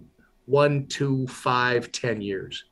one, 0.45 0.88
two, 0.88 1.27
five, 1.27 1.91
ten 1.91 2.21
years. 2.21 2.65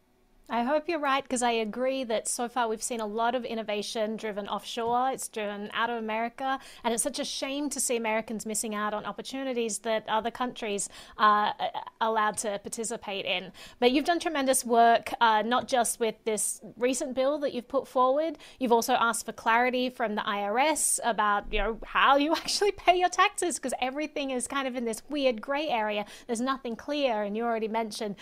I 0.49 0.63
hope 0.63 0.88
you're 0.88 0.99
right 0.99 1.23
because 1.23 1.43
I 1.43 1.51
agree 1.51 2.05
that 2.05 2.25
so 2.29 2.47
far 2.47 2.69
we've 2.69 2.81
seen 2.81 3.01
a 3.01 3.05
lot 3.05 3.36
of 3.36 3.43
innovation 3.43 4.15
driven 4.15 4.47
offshore. 4.47 5.12
It's 5.12 5.27
driven 5.27 5.69
out 5.73 5.89
of 5.89 5.97
America, 5.97 6.57
and 6.86 6.93
it's 6.93 7.03
such 7.03 7.19
a 7.19 7.25
shame 7.25 7.69
to 7.71 7.81
see 7.81 7.97
Americans 7.97 8.45
missing 8.45 8.73
out 8.73 8.93
on 8.93 9.03
opportunities 9.03 9.79
that 9.79 10.07
other 10.07 10.31
countries 10.31 10.88
are 11.17 11.53
allowed 11.99 12.38
to 12.38 12.60
participate 12.60 13.25
in. 13.25 13.51
But 13.81 13.91
you've 13.91 14.05
done 14.05 14.21
tremendous 14.21 14.63
work, 14.63 15.12
uh, 15.19 15.41
not 15.41 15.67
just 15.67 15.99
with 15.99 16.15
this 16.23 16.62
recent 16.77 17.13
bill 17.13 17.39
that 17.39 17.53
you've 17.53 17.67
put 17.67 17.86
forward. 17.86 18.38
You've 18.57 18.71
also 18.71 18.93
asked 18.93 19.25
for 19.25 19.33
clarity 19.33 19.89
from 19.89 20.15
the 20.15 20.21
IRS 20.21 21.01
about 21.03 21.51
you 21.51 21.60
know 21.60 21.77
how 21.83 22.15
you 22.15 22.31
actually 22.36 22.71
pay 22.71 22.97
your 22.97 23.10
taxes 23.10 23.55
because 23.57 23.73
everything 23.81 24.31
is 24.31 24.47
kind 24.47 24.65
of 24.65 24.77
in 24.77 24.86
this 24.86 25.01
weird 25.10 25.41
gray 25.41 25.67
area. 25.67 26.05
There's 26.25 26.39
nothing 26.39 26.77
clear, 26.77 27.23
and 27.23 27.36
you 27.36 27.43
already 27.43 27.67
mentioned 27.67 28.15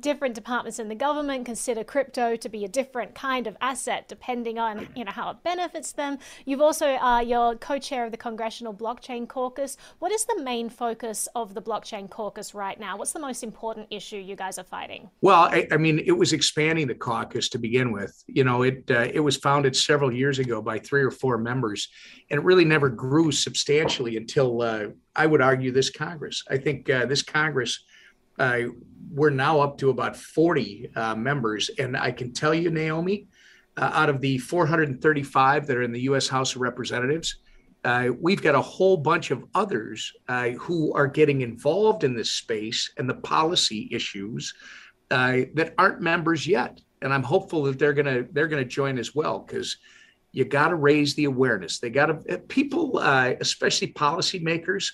different 0.00 0.34
departments 0.34 0.80
in 0.80 0.88
the 0.88 0.96
government 0.96 1.46
consider 1.68 1.84
crypto 1.84 2.34
to 2.34 2.48
be 2.48 2.64
a 2.64 2.68
different 2.68 3.14
kind 3.14 3.46
of 3.46 3.54
asset 3.60 4.08
depending 4.08 4.58
on 4.58 4.88
you 4.96 5.04
know 5.04 5.12
how 5.12 5.28
it 5.28 5.36
benefits 5.42 5.92
them. 5.92 6.16
You've 6.46 6.62
also 6.62 6.94
uh, 6.94 7.20
you're 7.20 7.56
co-chair 7.56 8.06
of 8.06 8.10
the 8.10 8.16
Congressional 8.16 8.72
Blockchain 8.72 9.28
Caucus. 9.28 9.76
What 9.98 10.10
is 10.10 10.24
the 10.24 10.40
main 10.42 10.70
focus 10.70 11.28
of 11.34 11.52
the 11.52 11.60
Blockchain 11.60 12.08
Caucus 12.08 12.54
right 12.54 12.80
now? 12.80 12.96
What's 12.96 13.12
the 13.12 13.18
most 13.18 13.42
important 13.42 13.86
issue 13.90 14.16
you 14.16 14.34
guys 14.34 14.58
are 14.58 14.64
fighting? 14.64 15.10
Well, 15.20 15.42
I, 15.42 15.68
I 15.70 15.76
mean, 15.76 15.98
it 15.98 16.16
was 16.16 16.32
expanding 16.32 16.86
the 16.86 16.94
caucus 16.94 17.50
to 17.50 17.58
begin 17.58 17.92
with. 17.92 18.14
You 18.26 18.44
know, 18.44 18.62
it 18.62 18.90
uh, 18.90 19.10
it 19.12 19.20
was 19.20 19.36
founded 19.36 19.76
several 19.76 20.10
years 20.10 20.38
ago 20.38 20.62
by 20.62 20.78
three 20.78 21.02
or 21.02 21.10
four 21.10 21.36
members, 21.36 21.86
and 22.30 22.38
it 22.38 22.44
really 22.44 22.64
never 22.64 22.88
grew 22.88 23.30
substantially 23.30 24.16
until 24.16 24.62
uh, 24.62 24.86
I 25.14 25.26
would 25.26 25.42
argue 25.42 25.70
this 25.70 25.90
Congress. 25.90 26.42
I 26.48 26.56
think 26.56 26.88
uh, 26.88 27.04
this 27.04 27.22
Congress 27.22 27.84
uh, 28.38 28.60
we're 29.10 29.30
now 29.30 29.60
up 29.60 29.78
to 29.78 29.90
about 29.90 30.16
40 30.16 30.90
uh, 30.94 31.14
members. 31.14 31.70
And 31.78 31.96
I 31.96 32.12
can 32.12 32.32
tell 32.32 32.54
you, 32.54 32.70
Naomi, 32.70 33.26
uh, 33.76 33.90
out 33.92 34.08
of 34.08 34.20
the 34.20 34.38
435 34.38 35.66
that 35.66 35.76
are 35.76 35.82
in 35.82 35.92
the 35.92 36.02
U.S. 36.02 36.28
House 36.28 36.54
of 36.54 36.60
Representatives, 36.60 37.36
uh, 37.84 38.08
we've 38.20 38.42
got 38.42 38.54
a 38.54 38.60
whole 38.60 38.96
bunch 38.96 39.30
of 39.30 39.44
others 39.54 40.12
uh, 40.28 40.50
who 40.50 40.92
are 40.94 41.06
getting 41.06 41.42
involved 41.42 42.04
in 42.04 42.14
this 42.14 42.30
space 42.30 42.92
and 42.98 43.08
the 43.08 43.14
policy 43.14 43.88
issues 43.92 44.52
uh, 45.10 45.38
that 45.54 45.74
aren't 45.78 46.00
members 46.00 46.46
yet. 46.46 46.80
And 47.02 47.14
I'm 47.14 47.22
hopeful 47.22 47.62
that 47.64 47.78
they're 47.78 47.92
gonna 47.92 48.24
they're 48.32 48.48
gonna 48.48 48.64
join 48.64 48.98
as 48.98 49.14
well 49.14 49.38
because 49.38 49.76
you 50.32 50.44
got 50.44 50.68
to 50.68 50.74
raise 50.74 51.14
the 51.14 51.26
awareness. 51.26 51.78
They 51.78 51.90
got 51.90 52.06
to 52.06 52.38
people, 52.38 52.98
especially 52.98 53.92
policymakers 53.92 54.90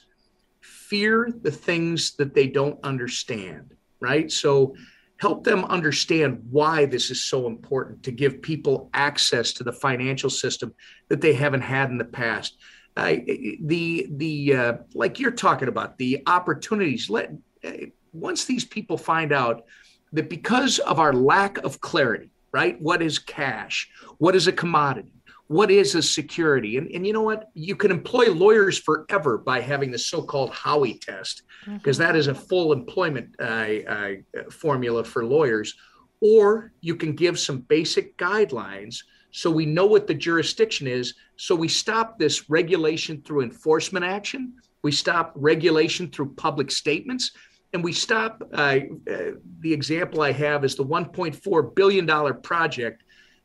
fear 0.94 1.28
the 1.42 1.50
things 1.50 2.12
that 2.12 2.34
they 2.34 2.46
don't 2.46 2.78
understand, 2.84 3.74
right? 3.98 4.30
So 4.30 4.76
help 5.16 5.42
them 5.42 5.64
understand 5.64 6.40
why 6.52 6.86
this 6.86 7.10
is 7.10 7.24
so 7.24 7.48
important 7.48 8.04
to 8.04 8.12
give 8.12 8.40
people 8.40 8.90
access 8.94 9.52
to 9.54 9.64
the 9.64 9.72
financial 9.72 10.30
system 10.30 10.72
that 11.08 11.20
they 11.20 11.32
haven't 11.32 11.62
had 11.62 11.90
in 11.90 11.98
the 11.98 12.04
past. 12.04 12.58
The 12.94 14.06
the 14.08 14.54
uh, 14.54 14.72
like 14.94 15.18
you're 15.18 15.32
talking 15.32 15.66
about 15.66 15.98
the 15.98 16.22
opportunities. 16.28 17.10
Let 17.10 17.32
uh, 17.64 17.72
once 18.12 18.44
these 18.44 18.64
people 18.64 18.96
find 18.96 19.32
out 19.32 19.64
that 20.12 20.30
because 20.30 20.78
of 20.78 21.00
our 21.00 21.12
lack 21.12 21.58
of 21.64 21.80
clarity, 21.80 22.30
right? 22.52 22.80
What 22.80 23.02
is 23.02 23.18
cash? 23.18 23.90
What 24.18 24.36
is 24.36 24.46
a 24.46 24.52
commodity? 24.52 25.10
What 25.48 25.70
is 25.70 25.94
a 25.94 26.02
security? 26.02 26.78
And, 26.78 26.90
and 26.90 27.06
you 27.06 27.12
know 27.12 27.22
what? 27.22 27.50
You 27.54 27.76
can 27.76 27.90
employ 27.90 28.32
lawyers 28.32 28.78
forever 28.78 29.38
by 29.38 29.60
having 29.60 29.90
the 29.90 29.98
so 29.98 30.22
called 30.22 30.52
Howey 30.52 31.00
test, 31.00 31.42
because 31.66 31.98
mm-hmm. 31.98 32.16
is 32.16 32.28
a 32.28 32.34
full 32.34 32.72
employment 32.72 33.34
uh, 33.38 33.44
uh, 33.44 34.14
formula 34.50 35.04
for 35.04 35.24
lawyers. 35.24 35.74
Or 36.20 36.72
you 36.80 36.96
can 36.96 37.14
give 37.14 37.38
some 37.38 37.58
basic 37.58 38.16
guidelines 38.16 39.00
so 39.32 39.50
we 39.50 39.66
know 39.66 39.84
what 39.84 40.06
the 40.06 40.14
jurisdiction 40.14 40.86
is. 40.86 41.14
So 41.36 41.54
we 41.54 41.68
stop 41.68 42.18
this 42.18 42.48
regulation 42.48 43.20
through 43.22 43.42
enforcement 43.42 44.04
action, 44.04 44.54
we 44.82 44.92
stop 44.92 45.32
regulation 45.34 46.10
through 46.10 46.34
public 46.34 46.70
statements. 46.70 47.32
And 47.72 47.82
we 47.82 47.92
stop. 47.92 48.40
Uh, 48.52 48.78
uh 49.10 49.32
the 49.58 49.72
example 49.72 50.20
I 50.20 50.30
have 50.30 50.64
is 50.64 50.76
the 50.76 50.84
$1.4 50.84 51.74
billion 51.74 52.06
project 52.40 53.02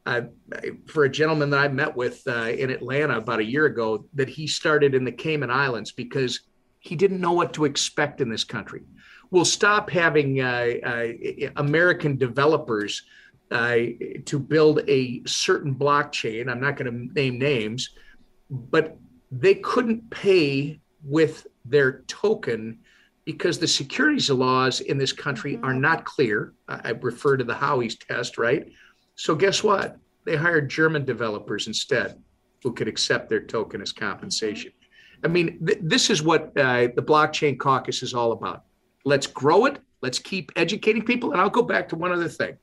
uh, 0.09 0.21
for 0.87 1.03
a 1.03 1.09
gentleman 1.09 1.51
that 1.51 1.59
I 1.59 1.67
met 1.67 1.95
with 1.95 2.23
uh, 2.27 2.49
in 2.49 2.71
Atlanta 2.71 3.17
about 3.17 3.39
a 3.39 3.43
year 3.43 3.65
ago, 3.65 4.05
that 4.15 4.27
he 4.27 4.47
started 4.47 4.95
in 4.95 5.03
the 5.03 5.11
Cayman 5.11 5.51
Islands 5.51 5.91
because 5.91 6.41
he 6.79 6.95
didn't 6.95 7.21
know 7.21 7.33
what 7.33 7.53
to 7.53 7.65
expect 7.65 8.19
in 8.19 8.29
this 8.29 8.43
country. 8.43 8.81
We'll 9.29 9.45
stop 9.45 9.89
having 9.91 10.41
uh, 10.41 10.73
uh 10.83 11.07
American 11.57 12.17
developers 12.17 13.03
uh, 13.51 13.77
to 14.25 14.39
build 14.39 14.81
a 14.87 15.21
certain 15.25 15.75
blockchain. 15.75 16.49
I'm 16.49 16.59
not 16.59 16.75
going 16.75 16.91
to 16.91 17.13
name 17.13 17.37
names, 17.37 17.89
but 18.49 18.97
they 19.31 19.55
couldn't 19.55 20.09
pay 20.09 20.79
with 21.03 21.45
their 21.65 22.01
token 22.07 22.79
because 23.25 23.59
the 23.59 23.67
securities 23.67 24.31
laws 24.31 24.81
in 24.81 24.97
this 24.97 25.13
country 25.13 25.59
are 25.61 25.73
not 25.73 26.03
clear. 26.03 26.53
I 26.67 26.91
refer 26.91 27.37
to 27.37 27.43
the 27.43 27.53
Howey's 27.53 27.95
test, 27.95 28.39
right? 28.39 28.71
So 29.19 29.35
guess 29.35 29.61
what? 29.61 29.97
They 30.23 30.37
hired 30.37 30.69
German 30.69 31.03
developers 31.03 31.67
instead 31.67 32.23
who 32.63 32.71
could 32.71 32.87
accept 32.87 33.27
their 33.27 33.41
token 33.41 33.81
as 33.81 33.91
compensation. 33.91 34.71
I 35.25 35.27
mean, 35.27 35.59
th- 35.65 35.79
this 35.81 36.09
is 36.09 36.23
what 36.23 36.57
uh, 36.57 36.87
the 36.95 37.01
blockchain 37.01 37.59
caucus 37.59 38.01
is 38.01 38.13
all 38.13 38.31
about. 38.31 38.63
Let's 39.03 39.27
grow 39.27 39.65
it. 39.65 39.79
Let's 40.01 40.19
keep 40.19 40.53
educating 40.55 41.03
people. 41.03 41.33
And 41.33 41.41
I'll 41.41 41.49
go 41.49 41.63
back 41.63 41.89
to 41.89 41.97
one 41.97 42.13
other 42.13 42.29
thing. 42.29 42.57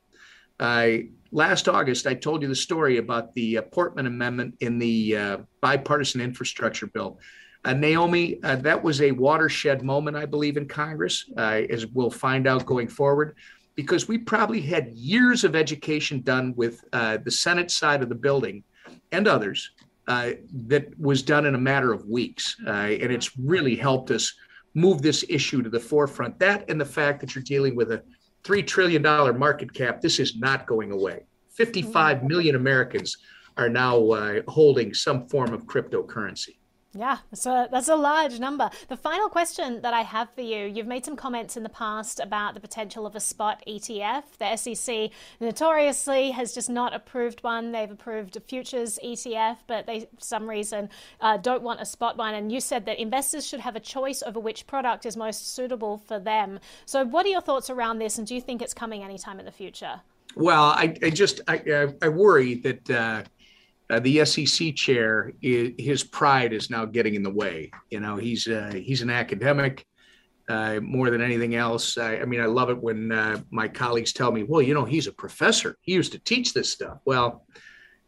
Uh, 0.59 1.05
last 1.31 1.69
August, 1.69 2.07
I 2.07 2.15
told 2.15 2.41
you 2.41 2.47
the 2.47 2.55
story 2.55 2.97
about 2.97 3.35
the 3.35 3.59
uh, 3.59 3.61
Portman 3.61 4.07
Amendment 4.07 4.55
in 4.59 4.79
the 4.79 5.15
uh, 5.15 5.37
bipartisan 5.61 6.21
infrastructure 6.21 6.87
bill. 6.87 7.19
Uh, 7.65 7.73
Naomi, 7.73 8.41
uh, 8.43 8.55
that 8.55 8.83
was 8.83 9.01
a 9.01 9.11
watershed 9.11 9.83
moment, 9.83 10.17
I 10.17 10.25
believe, 10.25 10.57
in 10.57 10.67
Congress, 10.67 11.29
uh, 11.37 11.61
as 11.69 11.85
we'll 11.85 12.09
find 12.09 12.47
out 12.47 12.65
going 12.65 12.87
forward 12.87 13.35
because 13.77 14.07
we 14.07 14.17
probably 14.17 14.59
had 14.59 14.89
years 14.89 15.43
of 15.43 15.55
education 15.55 16.19
done 16.21 16.53
with 16.57 16.83
uh, 16.93 17.17
the 17.23 17.31
Senate 17.31 17.69
side 17.69 18.01
of 18.01 18.09
the 18.09 18.15
building 18.15 18.63
and 19.11 19.27
others 19.27 19.69
uh, 20.07 20.31
that 20.51 20.99
was 20.99 21.21
done 21.21 21.45
in 21.45 21.53
a 21.53 21.59
matter 21.59 21.93
of 21.93 22.03
weeks. 22.07 22.57
Uh, 22.65 22.71
and 22.71 23.11
it's 23.13 23.37
really 23.37 23.75
helped 23.75 24.09
us 24.09 24.33
move 24.73 25.01
this 25.03 25.23
issue 25.29 25.61
to 25.61 25.69
the 25.69 25.79
forefront. 25.79 26.39
That 26.39 26.69
and 26.69 26.81
the 26.81 26.85
fact 26.85 27.21
that 27.21 27.35
you're 27.35 27.43
dealing 27.43 27.75
with 27.75 27.91
a 27.91 28.01
$3 28.43 28.65
trillion 28.65 29.03
market 29.37 29.71
cap, 29.71 30.01
this 30.01 30.19
is 30.19 30.37
not 30.37 30.65
going 30.65 30.91
away. 30.91 31.25
55 31.51 32.23
million 32.23 32.55
Americans 32.55 33.17
are 33.57 33.69
now 33.69 34.09
uh, 34.09 34.41
holding 34.47 34.91
some 34.93 35.27
form 35.27 35.53
of 35.53 35.65
cryptocurrency. 35.65 36.57
Yeah, 36.97 37.17
that's 37.29 37.45
a, 37.45 37.67
that's 37.71 37.89
a 37.89 37.95
large 37.95 38.39
number. 38.39 38.69
The 38.87 38.97
final 38.97 39.29
question 39.29 39.81
that 39.81 39.93
I 39.93 40.01
have 40.01 40.29
for 40.33 40.41
you 40.41 40.65
you've 40.65 40.87
made 40.87 41.05
some 41.05 41.15
comments 41.15 41.55
in 41.55 41.63
the 41.63 41.69
past 41.69 42.19
about 42.19 42.53
the 42.53 42.59
potential 42.59 43.05
of 43.05 43.15
a 43.15 43.19
spot 43.19 43.63
ETF. 43.67 44.23
The 44.39 44.55
SEC 44.55 45.11
notoriously 45.39 46.31
has 46.31 46.53
just 46.53 46.69
not 46.69 46.93
approved 46.93 47.43
one. 47.43 47.71
They've 47.71 47.91
approved 47.91 48.35
a 48.35 48.39
futures 48.39 48.97
ETF, 49.03 49.57
but 49.67 49.85
they, 49.85 50.01
for 50.01 50.07
some 50.19 50.49
reason, 50.49 50.89
uh, 51.21 51.37
don't 51.37 51.63
want 51.63 51.81
a 51.81 51.85
spot 51.85 52.17
one. 52.17 52.33
And 52.33 52.51
you 52.51 52.59
said 52.59 52.85
that 52.85 52.99
investors 52.99 53.45
should 53.45 53.59
have 53.59 53.75
a 53.75 53.79
choice 53.79 54.23
over 54.25 54.39
which 54.39 54.65
product 54.67 55.05
is 55.05 55.15
most 55.15 55.53
suitable 55.53 55.97
for 55.97 56.19
them. 56.19 56.59
So, 56.85 57.05
what 57.05 57.25
are 57.25 57.29
your 57.29 57.41
thoughts 57.41 57.69
around 57.69 57.99
this, 57.99 58.17
and 58.17 58.25
do 58.25 58.33
you 58.35 58.41
think 58.41 58.61
it's 58.61 58.73
coming 58.73 59.03
anytime 59.03 59.39
in 59.39 59.45
the 59.45 59.51
future? 59.51 60.01
Well, 60.35 60.65
I, 60.65 60.95
I 61.01 61.09
just 61.09 61.41
I, 61.47 61.93
I 62.01 62.09
worry 62.09 62.55
that. 62.55 62.89
Uh, 62.89 63.23
uh, 63.89 63.99
the 63.99 64.25
SEC 64.25 64.75
chair, 64.75 65.31
his 65.41 66.03
pride 66.03 66.51
is 66.51 66.69
now 66.69 66.85
getting 66.85 67.15
in 67.15 67.23
the 67.23 67.29
way. 67.29 67.71
You 67.89 68.01
know, 68.01 68.17
he's 68.17 68.47
uh, 68.47 68.73
he's 68.73 69.01
an 69.01 69.09
academic 69.09 69.85
uh, 70.49 70.79
more 70.81 71.09
than 71.09 71.21
anything 71.21 71.55
else. 71.55 71.97
I, 71.97 72.17
I, 72.17 72.25
mean, 72.25 72.41
I 72.41 72.45
love 72.45 72.69
it 72.69 72.81
when 72.81 73.11
uh, 73.11 73.41
my 73.49 73.67
colleagues 73.67 74.11
tell 74.11 74.31
me, 74.31 74.43
"Well, 74.43 74.61
you 74.61 74.73
know, 74.73 74.83
he's 74.83 75.07
a 75.07 75.13
professor. 75.13 75.77
He 75.81 75.93
used 75.93 76.11
to 76.11 76.19
teach 76.19 76.53
this 76.53 76.71
stuff." 76.71 76.99
Well, 77.05 77.45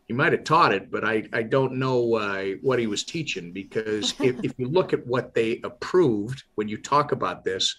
he 0.07 0.13
might 0.13 0.33
have 0.33 0.43
taught 0.43 0.73
it, 0.73 0.91
but 0.91 1.05
I 1.05 1.23
I 1.31 1.43
don't 1.43 1.75
know 1.75 2.15
uh, 2.15 2.45
what 2.61 2.79
he 2.79 2.87
was 2.87 3.05
teaching 3.05 3.53
because 3.53 4.13
if, 4.19 4.35
if 4.43 4.53
you 4.57 4.67
look 4.67 4.91
at 4.91 5.07
what 5.07 5.33
they 5.33 5.61
approved 5.63 6.43
when 6.55 6.67
you 6.67 6.77
talk 6.77 7.11
about 7.11 7.43
this, 7.43 7.75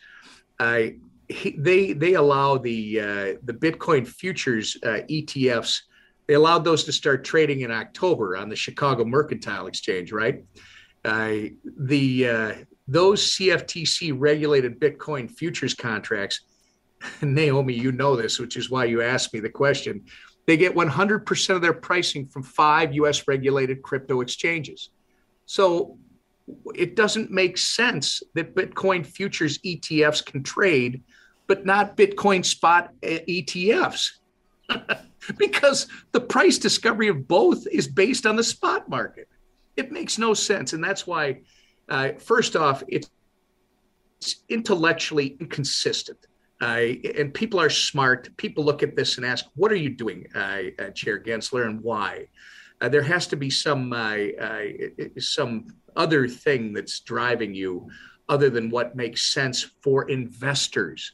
I. 0.59 0.97
He, 1.29 1.55
they 1.57 1.93
they 1.93 2.15
allow 2.15 2.59
the 2.59 3.01
uh, 3.01 3.35
the 3.45 3.53
Bitcoin 3.53 4.05
futures 4.05 4.77
ETFs 4.83 5.83
they 6.31 6.37
allowed 6.37 6.63
those 6.63 6.85
to 6.85 6.93
start 6.93 7.25
trading 7.25 7.63
in 7.63 7.73
October 7.73 8.37
on 8.37 8.49
the 8.49 8.55
Chicago 8.55 9.05
Mercantile 9.05 9.67
Exchange, 9.67 10.13
right? 10.13 10.45
Uh, 11.05 11.51
the 11.77 12.29
uh, 12.29 12.55
those 12.87 13.33
CFTC 13.33 14.15
regulated 14.17 14.79
Bitcoin 14.79 15.29
futures 15.29 15.75
contracts, 15.75 16.43
Naomi, 17.21 17.75
you 17.75 17.91
know 17.91 18.15
this, 18.15 18.39
which 18.39 18.57
is 18.57 18.71
why 18.71 18.85
you 18.85 19.03
asked 19.03 19.35
me 19.35 19.41
the 19.41 19.51
question. 19.51 20.05
They 20.47 20.57
get 20.57 20.73
100% 20.73 21.51
of 21.57 21.63
their 21.63 21.73
pricing 21.73 22.29
from 22.29 22.45
five 22.45 22.95
US 22.95 23.27
regulated 23.27 23.83
crypto 23.83 24.21
exchanges. 24.21 24.91
So 25.47 25.99
it 26.77 26.95
doesn't 26.95 27.33
make 27.33 27.59
sense 27.59 28.23
that 28.35 28.55
Bitcoin 28.55 29.05
futures 29.05 29.59
ETFs 29.59 30.25
can 30.25 30.45
trade, 30.45 31.03
but 31.49 31.67
not 31.67 31.97
Bitcoin 31.97 32.45
spot 32.45 32.91
uh, 33.03 33.19
ETFs. 33.29 34.20
because 35.39 35.87
the 36.13 36.21
price 36.21 36.59
discovery 36.59 37.09
of 37.09 37.29
both 37.29 37.67
is 37.71 37.87
based 37.87 38.27
on 38.27 38.37
the 38.37 38.45
spot 38.45 38.89
market. 38.89 39.29
It 39.77 39.93
makes 39.93 40.19
no 40.19 40.35
sense. 40.35 40.73
And 40.73 40.83
that's 40.83 41.07
why, 41.07 41.41
uh, 41.89 42.13
first 42.19 42.57
off, 42.57 42.83
it's, 42.89 43.11
intellectually 44.51 45.35
inconsistent. 45.41 46.27
Uh, 46.61 46.93
and 47.17 47.33
people 47.33 47.59
are 47.59 47.71
smart. 47.71 48.29
People 48.37 48.63
look 48.63 48.83
at 48.83 48.95
this 48.95 49.17
and 49.17 49.25
ask, 49.25 49.47
"What 49.55 49.73
are 49.73 49.77
you 49.77 49.89
doing, 49.89 50.27
uh, 50.35 50.61
uh 50.79 50.91
Chair 50.91 51.19
Gensler, 51.19 51.65
and 51.65 51.81
why?" 51.81 52.29
Uh, 52.83 52.89
there 52.91 53.03
has 53.03 53.27
to 53.29 53.37
be 53.37 53.49
some 53.49 53.95
uh, 53.95 54.17
some 55.19 55.69
other 55.97 56.29
thing 56.29 56.75
that's 56.75 57.01
driving 57.01 57.55
you, 57.55 57.89
other 58.29 58.51
than 58.51 58.69
what 58.69 58.95
makes 58.95 59.33
sense 59.33 59.71
for 59.83 60.09
investors. 60.11 61.13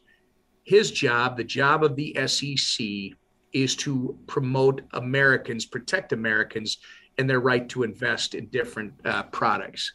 His 0.64 0.90
job, 0.90 1.36
the 1.36 1.44
job 1.44 1.84
of 1.84 1.94
the 1.94 2.16
SEC, 2.26 3.16
is 3.52 3.76
to 3.76 4.18
promote 4.26 4.82
Americans, 4.92 5.64
protect 5.64 6.12
Americans, 6.12 6.78
and 7.18 7.28
their 7.28 7.40
right 7.40 7.68
to 7.70 7.82
invest 7.82 8.34
in 8.34 8.46
different 8.46 8.92
products. 9.32 9.92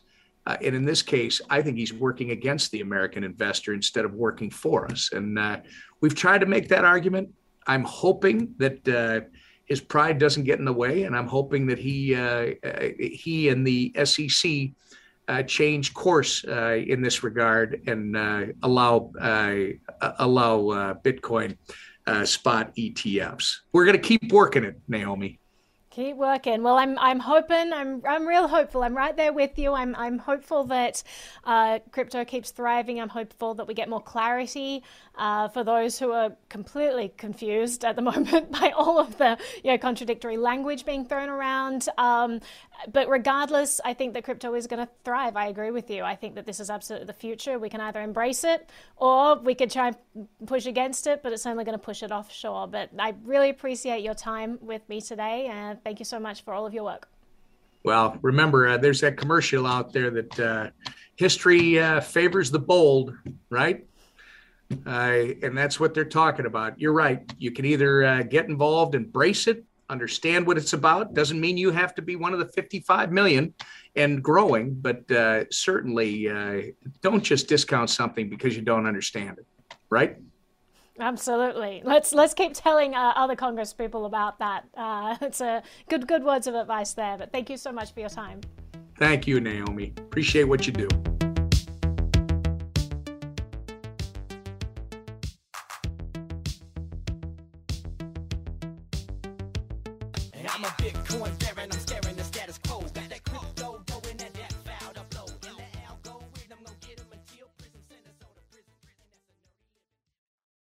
Uh, 0.48 0.58
and 0.62 0.76
in 0.76 0.84
this 0.84 1.02
case, 1.02 1.40
I 1.50 1.62
think 1.62 1.78
he's 1.78 1.94
working 1.94 2.32
against 2.32 2.72
the 2.72 2.82
American 2.82 3.24
investor 3.24 3.74
instead 3.74 4.06
of 4.06 4.14
working 4.14 4.50
for 4.50 4.92
us. 4.92 5.12
And 5.14 5.38
uh, 5.38 5.58
we've 6.02 6.16
tried 6.16 6.40
to 6.40 6.48
make 6.48 6.68
that 6.70 6.84
argument. 6.84 7.30
I'm 7.68 7.84
hoping 7.84 8.56
that 8.58 8.88
uh, 8.88 9.28
his 9.66 9.82
pride 9.82 10.18
doesn't 10.18 10.44
get 10.44 10.58
in 10.58 10.66
the 10.66 10.74
way, 10.74 11.04
and 11.04 11.16
I'm 11.16 11.28
hoping 11.28 11.68
that 11.68 11.78
he 11.78 12.16
uh, 12.16 12.52
uh, 12.64 12.88
he 13.00 13.50
and 13.50 13.66
the 13.66 13.94
SEC 14.04 14.72
uh, 15.28 15.44
change 15.44 15.94
course 15.94 16.44
in 16.44 17.02
this 17.02 17.24
regard 17.24 17.82
and 17.88 18.18
allow 18.64 19.12
allow 20.02 20.94
Bitcoin 21.06 21.56
spot 22.26 22.76
ETFs. 22.76 23.60
We're 23.72 23.86
going 23.86 23.98
to 23.98 24.02
keep 24.02 24.32
working 24.32 24.64
it, 24.64 24.80
Naomi. 24.88 25.40
Keep 25.92 26.16
working. 26.16 26.64
Well, 26.64 26.78
I'm 26.78 26.98
I'm 27.00 27.20
hoping. 27.20 27.74
I'm 27.74 28.02
I'm 28.08 28.26
real 28.26 28.48
hopeful. 28.48 28.82
I'm 28.82 28.96
right 28.96 29.16
there 29.16 29.34
with 29.34 29.60
you. 29.60 29.74
I'm 29.74 29.94
I'm 29.98 30.18
hopeful 30.18 30.64
that 30.66 31.04
uh, 31.44 31.80
crypto 31.92 32.24
keeps 32.24 32.52
thriving. 32.52 33.02
I'm 33.02 33.10
hopeful 33.10 33.56
that 33.56 33.68
we 33.68 33.74
get 33.74 33.90
more 33.90 34.02
clarity 34.02 34.84
uh, 35.15 35.47
for 35.50 35.63
those 35.63 36.00
who 36.00 36.12
are 36.12 36.32
completely 36.50 37.13
confused 37.17 37.84
at 37.84 37.95
the 37.95 38.02
moment 38.12 38.52
by 38.52 38.71
all 38.71 39.00
of 39.00 39.17
the 39.17 39.38
you 39.63 39.71
know, 39.71 39.78
contradictory 39.78 40.38
language 40.38 40.86
being 40.86 41.06
thrown 41.06 41.30
around. 41.30 41.88
Um, 41.97 42.39
but 42.91 43.08
regardless, 43.08 43.80
I 43.84 43.93
think 43.93 44.13
that 44.13 44.24
crypto 44.24 44.54
is 44.56 44.67
going 44.67 44.86
to 44.86 44.91
thrive. 45.04 45.36
I 45.36 45.47
agree 45.47 45.71
with 45.71 45.89
you. 45.89 46.04
I 46.04 46.15
think 46.15 46.36
that 46.36 46.45
this 46.45 46.60
is 46.60 46.69
absolutely 46.69 47.08
the 47.08 47.13
future. 47.13 47.60
We 47.60 47.69
can 47.69 47.82
either 47.82 48.02
embrace 48.02 48.43
it 48.43 48.69
or 48.97 49.38
we 49.38 49.54
could 49.54 49.69
try 49.69 49.88
and 49.88 50.28
push 50.45 50.65
against 50.65 51.08
it, 51.08 51.21
but 51.21 51.34
it's 51.34 51.45
only 51.45 51.63
going 51.63 51.78
to 51.78 51.84
push 51.84 52.04
it 52.04 52.12
offshore. 52.12 52.67
But 52.67 52.89
I 52.97 53.13
really 53.24 53.50
appreciate 53.50 54.04
your 54.04 54.15
time 54.15 54.58
with 54.62 54.88
me 54.89 55.02
today, 55.02 55.47
and 55.47 55.84
thank 55.84 56.00
you 56.00 56.06
so 56.06 56.19
much 56.19 56.43
for 56.43 56.54
all 56.54 56.65
of 56.65 56.74
your 56.74 56.84
work. 56.84 57.08
Well, 57.84 58.17
remember, 58.21 58.67
uh, 58.67 58.78
there's 58.78 59.02
that 59.02 59.17
commercial 59.17 59.65
out 59.65 59.91
there 59.91 60.12
that 60.12 60.39
uh, 60.39 60.69
history 61.15 61.80
uh, 61.80 62.00
favors 62.00 62.52
the 62.52 62.60
bold, 62.60 63.15
right? 63.50 63.86
Uh, 64.86 65.34
and 65.46 65.58
that's 65.58 65.80
what 65.80 65.94
they're 65.94 66.06
talking 66.06 66.46
about. 66.46 66.80
You're 66.80 66.94
right. 66.94 67.20
You 67.38 67.52
can 67.52 67.66
either 67.66 68.04
uh, 68.04 68.24
get 68.24 68.48
involved, 68.48 68.96
embrace 68.96 69.48
it, 69.48 69.64
understand 69.90 70.48
what 70.48 70.58
it's 70.58 70.74
about. 70.74 71.14
Doesn't 71.14 71.40
mean 71.40 71.58
you 71.58 71.72
have 71.72 71.94
to 71.96 72.02
be 72.02 72.16
one 72.16 72.34
of 72.34 72.40
the 72.40 72.46
55 72.46 73.12
million 73.12 73.54
and 73.96 74.24
growing, 74.24 74.74
but 74.74 75.10
uh, 75.12 75.44
certainly 75.52 76.30
uh, 76.30 76.62
don't 77.02 77.24
just 77.24 77.48
discount 77.48 77.90
something 77.90 78.30
because 78.30 78.56
you 78.56 78.62
don't 78.62 78.86
understand 78.86 79.38
it, 79.38 79.76
right? 79.90 80.18
Absolutely. 81.00 81.82
Let's 81.84 82.14
let's 82.14 82.34
keep 82.34 82.54
telling 82.54 82.94
uh, 82.94 83.14
other 83.16 83.36
Congress 83.36 83.74
people 83.74 84.06
about 84.06 84.38
that. 84.40 84.66
Uh, 84.76 85.16
it's 85.22 85.42
a 85.42 85.64
good 85.90 86.08
good 86.08 86.24
words 86.24 86.48
of 86.48 86.56
advice 86.56 86.94
there. 86.94 87.18
But 87.18 87.32
thank 87.32 87.50
you 87.50 87.58
so 87.58 87.72
much 87.72 87.94
for 87.94 88.02
your 88.02 88.10
time. 88.10 88.42
Thank 88.98 89.26
you, 89.26 89.40
Naomi. 89.40 89.94
Appreciate 89.98 90.44
what 90.44 90.68
you 90.68 90.74
do. 90.74 90.88